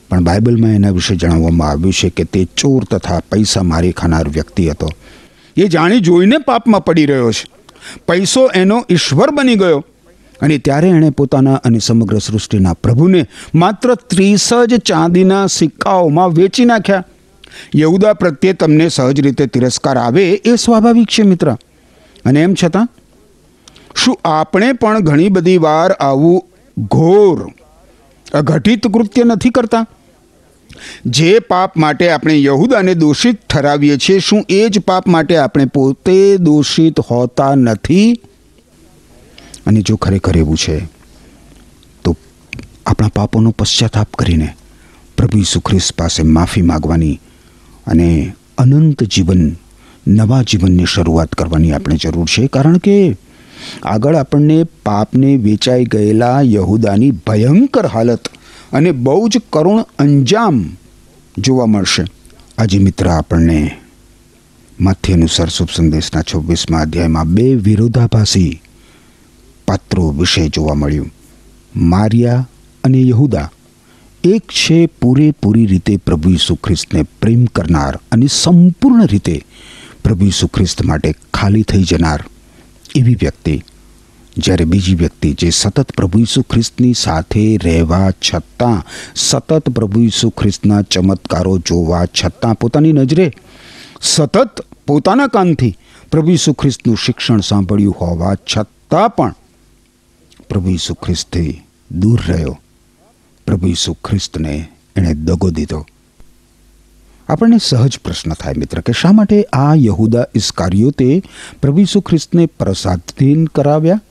પણ 0.10 0.24
બાઇબલમાં 0.24 0.72
એના 0.72 0.90
વિશે 0.90 1.16
જણાવવામાં 1.16 1.70
આવ્યું 1.70 1.94
છે 1.94 2.10
કે 2.10 2.24
તે 2.24 2.48
ચોર 2.58 2.84
તથા 2.84 3.20
પૈસા 3.32 3.64
મારી 3.64 3.92
ખાનાર 3.92 4.30
વ્યક્તિ 4.30 4.70
હતો. 4.70 4.90
એ 5.58 5.68
જાણી 5.68 6.00
જોઈને 6.00 6.38
પાપમાં 6.38 6.86
પડી 6.86 7.06
રહ્યો 7.06 7.32
છે. 7.32 7.48
પૈસો 8.08 8.50
એનો 8.56 8.86
ઈશ્વર 8.90 9.32
બની 9.32 9.56
ગયો. 9.56 9.86
અને 10.42 10.58
ત્યારે 10.58 10.90
એણે 10.90 11.10
પોતાના 11.10 11.54
અને 11.54 11.80
સમગ્ર 11.80 12.18
સૃષ્ટિના 12.18 12.74
પ્રભુને 12.74 13.26
માત્ર 13.56 13.96
ત્રીસ 13.96 14.50
જ 14.54 14.78
ચાંદીના 14.78 15.48
સિક્કાઓમાં 15.48 16.30
વેચી 16.30 16.66
નાખ્યા. 16.66 17.06
યહુદા 17.76 18.14
પ્રત્યે 18.14 18.54
તમને 18.54 18.90
સહજ 18.90 19.20
રીતે 19.20 19.46
તિરસ્કાર 19.46 19.98
આવે 19.98 20.32
એ 20.32 20.56
સ્વાભાવિક 20.56 21.08
છે 21.08 21.24
મિત્ર. 21.24 21.58
અને 22.26 22.42
એમ 22.42 22.54
છતાં, 22.64 22.88
શું 23.96 24.20
આપણે 24.26 24.74
પણ 24.74 25.00
ઘણી 25.00 25.30
બધી 25.30 25.58
વાર 25.58 25.92
આવું 25.92 26.46
ઘોર, 26.80 27.52
અઘટિત 28.34 28.88
કૃત્ય 28.88 29.24
નથી 29.24 29.50
કરતા? 29.50 29.88
જે 31.06 31.40
પાપ 31.40 31.78
માટે 31.78 32.12
આપણે 32.12 32.44
યહુદાને 32.44 32.94
દોષિત 32.96 33.48
ઠરાવીએ 33.48 33.98
છીએ, 33.98 34.20
શું 34.20 34.46
એ 34.50 34.70
જ 34.70 34.80
પાપ 34.80 35.08
માટે 35.08 35.38
આપણે 35.38 35.66
પોતે 35.66 36.38
દોષિત 36.38 37.00
હોતા 37.00 37.56
નથી? 37.56 38.22
અને 39.68 39.82
જો 39.82 39.96
ખરેખર 39.96 40.38
એવું 40.38 40.58
છે, 40.58 40.80
તો 42.04 42.16
આપણા 42.86 43.08
પાપોનો 43.16 43.52
પશ્ચાતાપ 43.52 44.14
કરીને 44.14 44.56
પ્રભુ 45.18 45.40
ઈસુ 45.40 45.62
પાસે 45.98 46.24
માફી 46.24 46.62
માગવાની 46.62 47.20
અને 47.88 48.34
અનંત 48.58 49.04
જીવન, 49.04 49.56
નવા 50.08 50.42
જીવનની 50.42 50.86
શરૂઆત 50.86 51.30
કરવાની 51.30 51.72
આપણે 51.72 51.96
જરૂર 51.96 52.26
છે. 52.26 52.48
કારણ 52.48 52.78
કે 52.78 53.18
આગળ 53.84 54.16
આપણને 54.16 54.64
પાપને 54.64 55.36
વેચાઈ 55.36 55.86
ગયેલા 55.86 56.42
યહુદાની 56.42 57.12
ભયંકર 57.12 57.86
હાલત 57.86 58.28
અને 58.74 58.92
બહુ 58.92 59.28
જ 59.28 59.38
કરુણ 59.54 59.82
અંજામ 60.00 60.66
જોવા 61.38 61.66
મળશે. 61.66 62.04
આજે 62.58 62.78
મિત્ર, 62.78 63.08
આપણને 63.08 63.78
માથે 64.82 65.14
અનુસાર 65.14 65.50
શુભ 65.50 65.70
સંદેશના 65.76 66.22
છવ્વીસમાં 66.22 66.82
અધ્યાયમાં 66.82 67.28
બે 67.28 67.56
વિરોધાભાસી 67.56 68.62
પાત્રો 69.68 70.10
વિશે 70.10 70.50
જોવા 70.50 70.74
મળ્યું. 70.74 71.14
મારિયા 71.76 72.50
અને 72.84 73.02
યહુદા. 73.02 73.52
એક 74.24 74.42
છે 74.42 74.86
પૂરેપૂરી 74.86 75.66
રીતે 75.66 75.98
પ્રભુ 75.98 76.30
ઈસુ 76.30 76.56
ખ્રિસ્તને 76.56 77.04
પ્રેમ 77.04 77.46
કરનાર 77.46 78.00
અને 78.12 78.28
સંપૂર્ણ 78.28 79.06
રીતે 79.06 79.46
પ્રભુ 80.04 80.26
ઈસુ 80.26 80.48
ખ્રિસ્ત 80.48 80.86
માટે 80.86 81.14
ખાલી 81.34 81.62
થઈ 81.62 81.84
જનાર 81.84 82.24
એવી 82.96 83.16
વ્યક્તિ 83.16 83.64
જ્યારે 84.40 84.66
બીજી 84.66 84.96
વ્યક્તિ 84.96 85.34
જે 85.34 85.50
સતત 85.50 85.92
પ્રભુ 85.92 86.20
ઈસુ 86.20 86.42
ખ્રિસ્તની 86.42 86.94
સાથે 86.94 87.58
રહેવા 87.58 88.12
છતાં 88.12 88.84
સતત 89.16 89.70
પ્રભુ 89.70 90.00
ઈસુ 90.00 90.30
ખ્રિસ્તના 90.30 90.82
ચમત્કારો 90.82 91.58
જોવા 91.58 92.06
છતાં 92.06 92.56
પોતાની 92.56 92.94
નજરે 92.94 93.34
સતત 94.02 94.66
પોતાના 94.88 95.28
કાનથી 95.28 95.78
પ્રભુ 96.12 96.32
ઈસુ 96.32 96.54
ખ્રિસ્તનું 96.54 96.98
શિક્ષણ 96.98 97.40
સાંભળ્યું 97.40 97.96
હોવા 98.02 98.36
છતાં 98.36 99.10
પણ 99.10 99.36
પ્રભુ 100.50 100.70
ઈસુ 100.70 100.94
ખ્રિસ્તથી 100.94 101.62
દૂર 101.92 102.20
રહ્યો. 102.28 102.60
પ્રભુ 103.48 103.68
ઈસુ 103.68 103.94
ખ્રિસ્તને 103.94 104.70
એણે 104.96 105.14
દગો 105.14 105.50
દીધો. 105.50 105.86
આપણને 107.30 107.58
સહજ 107.58 108.00
પ્રશ્ન 108.00 108.34
થાય 108.34 108.54
મિત્ર, 108.58 108.82
કે 108.82 108.94
શા 108.94 109.12
માટે 109.12 109.44
આ 109.54 109.74
યહુદા 109.76 110.26
ઇસ્કારિયોતે 110.36 111.24
પ્રભુ 111.62 111.80
ઈસુ 111.80 112.02
ખ્રિસ્તને 112.02 112.46
પ્રસાદીન 112.46 113.46
કરાવ્યા? 113.46 114.02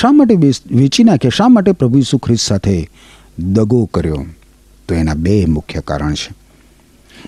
શા 0.00 0.12
માટે 0.12 0.34
વેચી 0.70 1.04
નાખ્યા? 1.04 1.36
શા 1.36 1.48
માટે 1.48 1.72
પ્રભુ 1.72 1.98
ઈસુ 1.98 2.18
ખ્રિસ્ત 2.18 2.48
સાથે 2.48 2.90
દગો 3.38 3.84
કર્યો? 3.84 4.26
તો 4.88 4.94
એના 4.94 5.14
બે 5.14 5.44
મુખ્ય 5.46 5.80
કારણ 5.80 6.14
છે. 6.14 6.30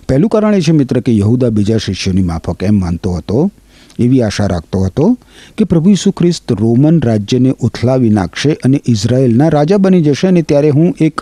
પહેલું 0.09 0.31
કારણ 0.31 0.55
એ 0.55 0.61
છે 0.61 0.73
મિત્ર 0.73 1.01
કે 1.01 1.17
યહુદા 1.17 1.49
બીજા 1.49 1.77
શિષ્યોની 1.77 2.23
માફક 2.23 2.63
એમ 2.63 2.81
માનતો 2.81 3.13
હતો, 3.13 3.51
એવી 3.99 4.23
આશા 4.23 4.47
રાખતો 4.47 4.81
હતો 4.81 5.19
કે 5.59 5.65
પ્રભુ 5.65 5.91
ઈસુ 5.91 6.11
ખ્રિસ્ત 6.11 6.53
રોમન 6.53 7.01
રાજ્યને 7.01 7.55
ઉથલાવી 7.61 8.09
નાખશે 8.09 8.53
અને 8.65 8.83
ઇઝરાયેલના 8.87 9.49
રાજા 9.49 9.77
બની 9.77 10.03
જશે 10.03 10.29
અને 10.29 10.43
ત્યારે 10.43 10.71
હું 10.71 10.95
એક 11.01 11.21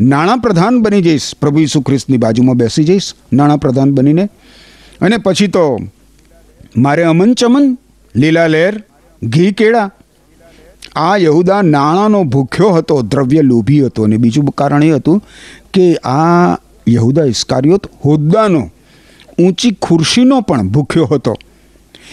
નાણાં 0.00 0.38
પ્રધાન 0.38 0.80
બની 0.80 1.02
જઈશ. 1.02 1.34
પ્રભુ 1.40 1.58
ઈસુ 1.58 1.80
ખ્રિસ્તની 1.80 2.16
બાજુમાં 2.16 2.56
બેસી 2.56 2.84
જઈશ 2.84 3.14
નાણાં 3.32 3.60
પ્રધાન 3.60 3.92
બનીને. 3.92 4.28
અને 5.00 5.16
પછી 5.16 5.46
તો 5.46 5.78
મારે 6.76 7.02
અમન 7.02 7.34
ચમન 7.34 7.78
લીલા 8.16 8.46
લહેર 8.46 8.82
ઘી 9.22 9.52
કેળા 9.52 9.90
આ 10.96 11.16
યહુદા 11.16 11.62
નાણાંનો 11.62 12.24
ભૂખ્યો 12.24 12.68
હતો, 12.68 13.02
દ્રવ્ય 13.02 13.42
લોભી 13.42 13.80
હતો 13.80 14.02
અને 14.02 14.16
બીજું 14.16 14.44
કારણ 14.44 14.82
એ 14.82 14.90
હતું 14.90 15.22
કે 15.74 15.94
આ 15.94 16.56
યહુદા 16.88 17.24
ઇસ્કારિયોત 17.24 17.86
હોદ્દાનો, 18.04 18.70
ઊંચી 19.38 19.70
ખુરશીનો 19.82 20.40
પણ 20.40 20.68
ભૂખ્યો 20.68 21.04
હતો. 21.04 21.36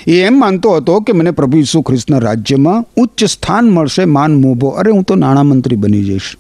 એ 0.07 0.19
એમ 0.19 0.39
માનતો 0.39 0.75
હતો 0.75 0.99
કે 0.99 1.13
મને 1.13 1.31
પ્રભુ 1.31 1.57
ઈસુ 1.57 1.81
ખ્રિસ્તના 1.81 2.19
રાજ્યમાં 2.19 2.85
ઉચ્ચ 2.97 3.23
સ્થાન 3.23 3.65
મળશે, 3.65 4.05
માન 4.05 4.35
મોભો, 4.35 4.67
અરે 4.67 4.91
હું 4.91 5.03
તો 5.03 5.15
નાણામંત્રી 5.15 5.75
બની 5.75 6.03
જઈશ. 6.03 6.37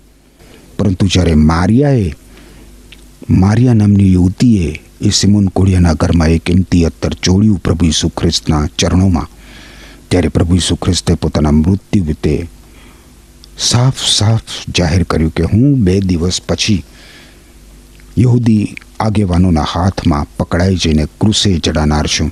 પરંતુ 0.79 1.07
જ્યારે 1.07 1.35
મારિયાએ, 1.35 2.13
મારિયા 3.29 3.73
નામની 3.73 4.13
યુવતીએ 4.13 4.81
એ 5.01 5.09
સિમોન 5.09 5.45
કોળિયાના 5.45 5.93
ઘરમાં 5.93 6.27
એ 6.27 6.37
કિંમતી 6.37 6.85
અત્તર 6.85 7.13
ચોળ્યું 7.13 7.59
પ્રભુ 7.59 7.85
ઈસુ 7.85 8.09
ખ્રિસ્તના 8.09 8.67
ચરણોમાં 8.79 9.27
ત્યારે 10.13 10.27
પ્રભુ 10.27 10.55
ઈસુ 10.55 10.75
ખ્રિસ્તે 10.75 11.13
પોતાના 11.13 11.51
મૃત્યુ 11.51 12.03
વિતે 12.03 12.49
સાફ 13.59 14.03
સાફ 14.07 14.41
જાહેર 14.77 15.03
કર્યું 15.03 15.33
કે 15.33 15.43
હું 15.43 15.73
બે 15.75 15.99
દિવસ 15.99 16.41
પછી 16.49 16.83
યહૂદી 18.17 18.75
આગેવાનોના 18.99 19.61
હાથમાં 19.61 20.27
પકડાઈ 20.37 20.75
જઈને 20.75 21.05
ક્રુસે 21.05 21.59
ચડાનાર 21.59 22.07
છું. 22.07 22.31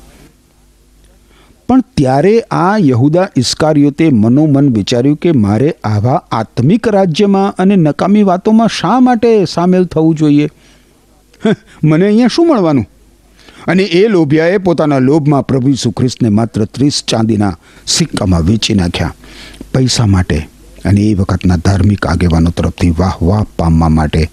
પણ 1.70 1.82
ત્યારે 1.82 2.40
આ 2.52 2.78
યહુદા 2.78 3.28
ઇસ્કારીઓતે 3.36 4.10
મનોમન 4.10 4.74
વિચાર્યું 4.74 5.18
કે 5.18 5.32
મારે 5.32 5.76
આવા 5.84 6.24
આત્મિક 6.32 6.88
રાજ્યમાં 6.88 7.56
અને 7.58 7.76
નકામી 7.76 8.24
વાતોમાં 8.24 8.68
શા 8.68 9.00
માટે 9.00 9.46
સામેલ 9.46 9.86
થવું 9.86 10.16
જોઈએ? 10.16 10.50
મને 11.84 12.06
અહીંયા 12.06 12.28
શું 12.28 12.48
મળવાનું? 12.48 12.91
અને 13.68 13.84
એ 13.84 14.08
લોભિયાએ 14.08 14.58
પોતાના 14.58 15.00
લોભમાં 15.00 15.48
પ્રભુ 15.48 15.70
ઈસુ 15.70 15.92
ખ્રિસ્તને 15.92 16.30
માત્ર 16.30 16.66
ત્રીસ 16.66 17.04
ચાંદીના 17.08 17.58
સિક્કામાં 17.88 18.46
વેચી 18.46 18.74
નાખ્યા. 18.74 19.14
પૈસા 19.74 20.06
માટે 20.06 20.50
અને 20.86 21.02
એ 21.02 21.14
વખતના 21.14 21.56
ધાર્મિક 21.56 22.06
આગેવાનો 22.06 22.50
તરફથી 22.50 22.90
વાહ 22.98 23.14
વાહ 23.22 23.44
પામવા 23.58 23.90
માટે 23.90 24.30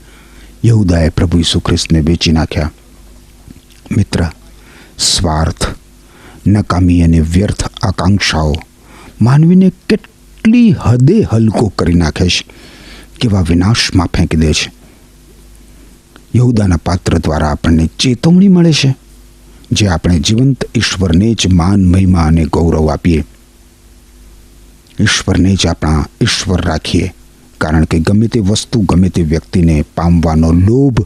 યહુદાએ 0.65 1.09
પ્રભુ 1.09 1.39
ઈસુ 1.39 1.61
ખ્રિસ્તને 1.61 2.01
વેચી 2.01 2.33
નાખ્યા. 2.33 2.73
મિત્ર, 3.97 4.25
સ્વાર્થ, 4.99 5.67
નકામી 6.47 7.03
અને 7.03 7.21
વ્યર્થ 7.21 7.65
આકાંક્ષાઓ 7.83 8.55
માનવીને 9.23 9.73
કેટલી 9.89 10.73
હદે 10.73 11.23
હલકો 11.33 11.69
કરી 11.69 11.95
નાખે 11.95 12.29
છે, 12.29 12.45
કેવા 13.21 13.41
વિનાશમાં 13.41 14.07
ફેંકી 14.07 14.37
દે 14.37 14.53
છે. 14.53 14.73
યહુદાના 16.37 16.77
પાત્ર 16.77 17.19
દ્વારા 17.19 17.49
આપણને 17.49 17.87
ચેતવણી 17.99 18.49
મળે 18.49 18.73
છે. 18.73 19.08
જે 19.73 19.89
આપણે 19.89 20.19
જીવંત 20.19 20.65
ઈશ્વરને 20.75 21.35
જ 21.35 21.47
માન, 21.47 21.85
મહિમા 21.85 22.25
અને 22.25 22.45
ગૌરવ 22.45 22.91
આપીએ. 22.91 23.25
ઈશ્વરને 25.01 25.57
જ 25.57 25.67
આપણા 25.67 26.07
ઈશ્વર 26.21 26.61
રાખીએ. 26.61 27.15
કારણ 27.59 27.85
કે 27.85 27.99
ગમે 27.99 28.27
તે 28.27 28.41
વસ્તુ, 28.41 28.81
ગમે 28.81 29.09
તે 29.09 29.23
વ્યક્તિને 29.23 29.85
પામવાનો 29.95 30.53
લોભ 30.53 31.03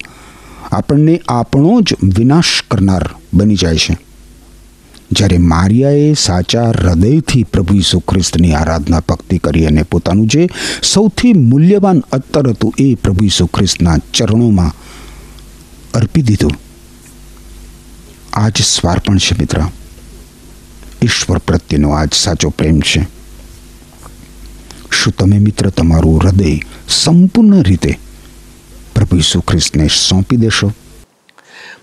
આપણને 0.72 1.20
આપણો 1.28 1.80
જ 1.80 1.94
વિનાશ 2.02 2.44
કરનાર 2.70 3.10
બની 3.34 3.56
જાય 3.56 3.76
છે. 3.76 3.96
જ્યારે 5.12 5.38
મારિયાએ 5.38 6.14
સાચા 6.14 6.68
હૃદયથી 6.68 7.42
પ્રભુ 7.42 7.74
ઈસુ 7.74 8.00
ખ્રિસ્તની 8.00 8.52
આરાધના 8.52 9.00
ભક્તિ 9.00 9.38
કરી 9.38 9.66
અને 9.66 9.82
પોતાનું 9.82 10.26
જે 10.26 10.48
સૌથી 10.82 11.32
મૂલ્યવાન 11.32 12.02
અત્તર 12.12 12.48
હતું 12.48 12.74
એ 12.78 12.94
પ્રભુ 12.94 13.24
ઈસુ 13.24 13.46
ખ્રિસ્તના 13.46 13.98
ચરણોમાં 14.14 14.72
અર્પી 15.94 16.22
દીધું. 16.22 16.52
આ 18.32 18.48
જ 18.48 18.62
સ્વાર્પણ 18.62 19.16
છે, 19.16 19.34
મિત્ર. 19.38 19.58
ઈશ્વર 21.02 21.38
પ્રત્યેનો 21.38 21.90
આ 21.90 22.04
જ 22.04 22.12
સાચો 22.12 22.50
પ્રેમ 22.50 22.80
છે. 22.80 23.02
શું 24.90 25.12
તમે, 25.18 25.38
મિત્ર, 25.38 25.68
તમારું 25.68 26.20
હૃદય 26.20 26.58
સંપૂર્ણ 26.88 27.62
રીતે 27.62 27.98
પ્રભુ 28.94 29.16
ઈસુ 29.16 29.40
ખ્રિસ્તને 29.40 29.86
સોંપી 29.86 30.36
દેશો? 30.36 30.72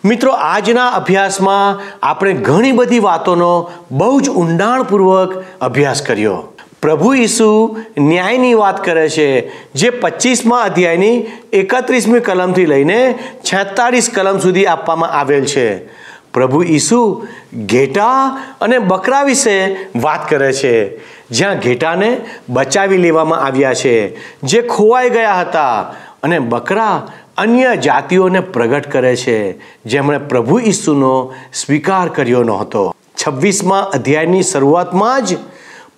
મિત્રો, 0.06 0.32
આજના 0.32 0.88
અભ્યાસમાં 0.90 1.80
આપણે 2.04 2.34
ઘણી 2.34 2.72
બધી 2.72 3.00
વાતોનો 3.00 3.72
બહુ 3.92 4.22
જ 4.22 4.30
ઊંડાણપૂર્વક 4.30 5.46
અભ્યાસ 5.62 6.02
કર્યો. 6.02 6.44
પ્રભુ 6.82 7.14
ઈસુ 7.14 7.78
ન્યાયની 8.00 8.54
વાત 8.54 8.86
કરે 8.86 9.10
છે, 9.10 9.52
જે 9.74 9.90
પચીસમા 9.90 10.58
અધ્યાયની 10.58 11.26
એકત્રીસમી 11.54 12.20
કલમથી 12.20 12.66
લઈને 12.66 13.20
છેતાળીસ 13.44 14.10
કલમ 14.14 14.40
સુધી 14.40 14.66
આપવામાં 14.66 15.10
આવેલ 15.10 15.46
છે. 15.46 16.00
પ્રભુ 16.34 16.64
ઈસુ 16.64 17.28
ઘેટા 17.66 18.40
અને 18.62 18.80
બકરા 18.80 19.24
વિશે 19.24 19.78
વાત 19.96 20.30
કરે 20.30 20.54
છે. 20.54 20.98
જ્યાં 21.30 21.60
ઘેટાને 21.60 22.22
બચાવી 22.50 22.98
લેવામાં 22.98 23.40
આવ્યા 23.40 23.74
છે. 23.74 24.16
જે 24.42 24.62
ખોવાઈ 24.62 25.10
ગયા 25.10 25.42
હતા 25.42 25.96
અને 26.24 26.40
બકરા 26.40 27.12
અન્ય 27.38 27.76
જાતિઓને 27.76 28.40
પ્રગટ 28.40 28.92
કરે 28.92 29.16
છે. 29.16 29.60
જેમણે 29.84 30.18
પ્રભુ 30.18 30.60
ઈસુનો 30.60 31.34
સ્વીકાર 31.54 32.10
કર્યો 32.10 32.44
નહોતો. 32.44 32.96
છવ્વીસમાં 33.28 33.90
અધ્યાયની 33.90 34.44
શરૂઆતમાં 34.44 35.26
જ 35.26 35.38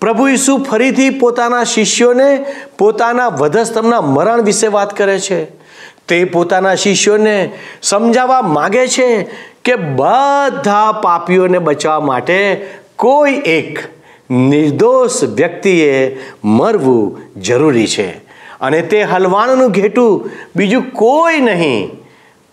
પ્રભુ 0.02 0.28
ઈસુ 0.28 0.58
ફરીથી 0.58 1.10
પોતાના 1.10 1.64
શિષ્યોને 1.64 2.46
પોતાના 2.78 3.28
વધસ્તંભના 3.28 4.02
મરણ 4.02 4.42
વિશે 4.42 4.68
વાત 4.68 4.98
કરે 4.98 5.20
છે. 5.20 5.61
તે 6.12 6.20
પોતાના 6.24 6.76
શિષ્યોને 6.76 7.38
સમજાવવા 7.82 8.42
માગે 8.56 8.88
છે 8.88 9.10
કે 9.66 9.76
બધા 9.76 10.92
પાપીઓને 11.04 11.60
બચાવવા 11.60 12.06
માટે 12.06 12.40
કોઈ 12.96 13.34
એક 13.34 13.80
નિર્દોષ 14.32 15.24
વ્યક્તિએ 15.24 15.94
મરવું 16.44 17.42
જરૂરી 17.42 17.88
છે. 17.88 18.10
અને 18.62 18.82
તે 18.82 19.02
હલવાણનું 19.04 19.72
ઘેટું 19.72 20.30
બીજું 20.56 20.84
કોઈ 20.92 21.40
નહીં, 21.40 21.90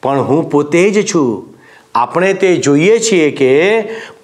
પણ 0.02 0.20
હું 0.20 0.50
પોતે 0.50 0.90
જ 0.90 1.04
છું. 1.14 1.54
આપણે 1.94 2.32
તે 2.32 2.56
જોઈએ 2.56 2.98
છીએ 2.98 3.30
કે 3.30 3.52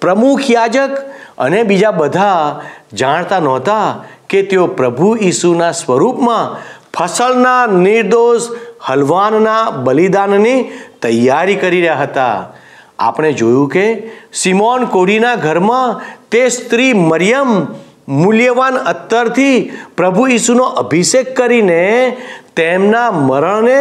પ્રમુખ 0.01 0.51
યાજક 0.51 0.97
અને 1.37 1.63
બીજા 1.63 1.91
બધા 1.91 2.61
જાણતા 2.93 3.39
નહોતા 3.39 4.03
કે 4.29 4.41
તેઓ 4.41 4.67
પ્રભુ 4.67 5.15
ઈસુના 5.21 5.71
સ્વરૂપમાં 5.71 6.55
ફસલના 6.93 7.65
નિર્દોષ 7.79 8.41
હલવાનના 8.87 9.71
બલિદાનની 9.71 10.59
તૈયારી 11.01 11.55
કરી 11.55 11.81
રહ્યા 11.81 11.95
હતા. 11.95 12.53
આપણે 12.99 13.33
જોયું 13.33 13.69
કે 13.69 14.03
સિમોન 14.33 14.85
કોડીના 14.85 15.35
ઘરમાં 15.35 16.01
તે 16.31 16.49
સ્ત્રી 16.49 16.93
મરિયમ 16.93 17.67
મૂલ્યવાન 18.07 18.77
અત્તરથી 18.77 19.71
પ્રભુ 19.97 20.27
ઈસુનો 20.27 20.63
અભિષેક 20.63 21.35
કરીને 21.37 22.17
તેમના 22.55 23.11
મરણને 23.11 23.79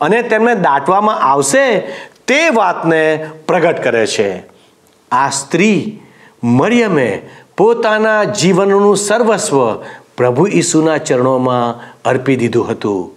અને 0.00 0.22
તેમને 0.22 0.54
દાટવામાં 0.54 1.20
આવશે 1.20 1.80
તે 2.26 2.48
વાતને 2.48 3.30
પ્રગટ 3.48 3.82
કરે 3.82 4.06
છે. 4.06 4.42
આ 5.10 5.30
સ્ત્રી 5.30 6.00
મરિયમે 6.44 7.22
પોતાના 7.56 8.24
જીવનનું 8.24 8.96
સર્વસ્વ 8.96 9.74
પ્રભુ 10.16 10.46
ઈસુના 10.46 10.98
ચરણોમાં 10.98 11.92
અર્પી 12.04 12.36
દીધું 12.36 12.70
હતું. 12.70 13.13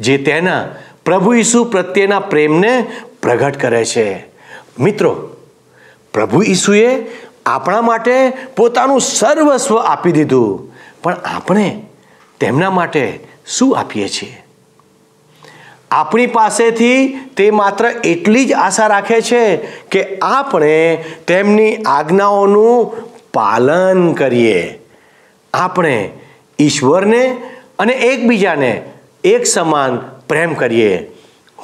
જે 0.00 0.18
તેના 0.18 0.68
પ્રભુ 1.04 1.34
ઈસુ 1.34 1.64
પ્રત્યેના 1.64 2.20
પ્રેમને 2.20 2.86
પ્રગટ 3.22 3.60
કરે 3.60 3.84
છે. 3.84 4.26
મિત્રો, 4.80 5.36
પ્રભુ 6.14 6.42
ઈસુએ 6.42 7.06
આપણા 7.46 7.80
માટે 7.80 8.32
પોતાનું 8.56 9.00
સર્વસ્વ 9.00 9.78
આપી 9.78 10.12
દીધું, 10.12 10.72
પણ 11.02 11.14
આપણે 11.14 11.82
તેમના 12.40 12.70
માટે 12.70 13.20
શું 13.46 13.78
આપીએ 13.78 14.08
છીએ? 14.08 14.44
આપણી 15.90 16.26
પાસેથી 16.26 17.08
તે 17.36 17.50
માત્ર 17.50 17.84
એટલી 18.04 18.44
જ 18.44 18.52
આશા 18.52 18.86
રાખે 18.86 19.20
છે 19.20 19.56
કે 19.90 20.18
આપણે 20.22 21.04
તેમની 21.26 21.76
આજ્ઞાઓનું 21.76 22.86
પાલન 23.34 24.12
કરીએ. 24.12 24.78
આપણે 25.54 26.10
ઈશ્વરને 26.58 27.36
અને 27.78 27.92
એકબીજાને 27.92 28.82
એક 29.24 29.46
સમાન 29.46 29.96
પ્રેમ 30.28 30.54
કરીએ. 30.54 31.10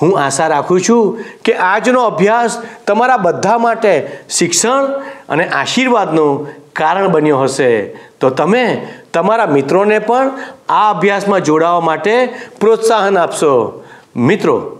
હું 0.02 0.18
આશા 0.18 0.46
રાખું 0.46 0.80
છું 0.80 1.18
કે 1.44 1.52
આજનો 1.52 2.02
અભ્યાસ 2.02 2.62
તમારા 2.86 3.16
બધા 3.16 3.58
માટે 3.58 4.18
શિક્ષણ 4.30 4.84
અને 5.28 5.48
આશીર્વાદનું 5.48 6.48
કારણ 6.72 7.08
બન્યો 7.08 7.38
હશે. 7.38 7.82
તો 8.20 8.30
તમે 8.30 8.88
તમારા 9.14 9.46
મિત્રોને 9.46 9.98
પણ 9.98 10.30
આ 10.68 10.90
અભ્યાસમાં 10.90 11.40
જોડાવા 11.40 11.80
માટે 11.80 12.28
પ્રોત્સાહન 12.60 13.18
આપશો. 13.18 13.84
મિત્રો, 14.16 14.78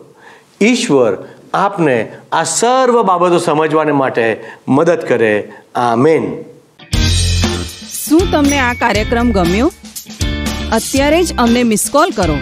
ઈશ્વર 0.61 1.19
આપને 1.55 2.13
આ 2.33 2.45
સર્વ 2.45 3.03
બાબતો 3.03 3.39
સમજવાને 3.39 3.93
માટે 3.93 4.45
મદદ 4.69 5.01
કરે. 5.09 5.53
આ 5.75 5.97
મેન 5.97 6.45
શું 8.07 8.21
તમને 8.33 8.59
આ 8.59 8.73
કાર્યક્રમ 8.73 9.31
ગમ્યો? 9.31 9.73
અત્યારે 10.73 11.23
જ 11.23 11.37
અમને 11.39 11.63
મિસ 11.63 11.89
કોલ 11.93 12.11
કરો. 12.11 12.35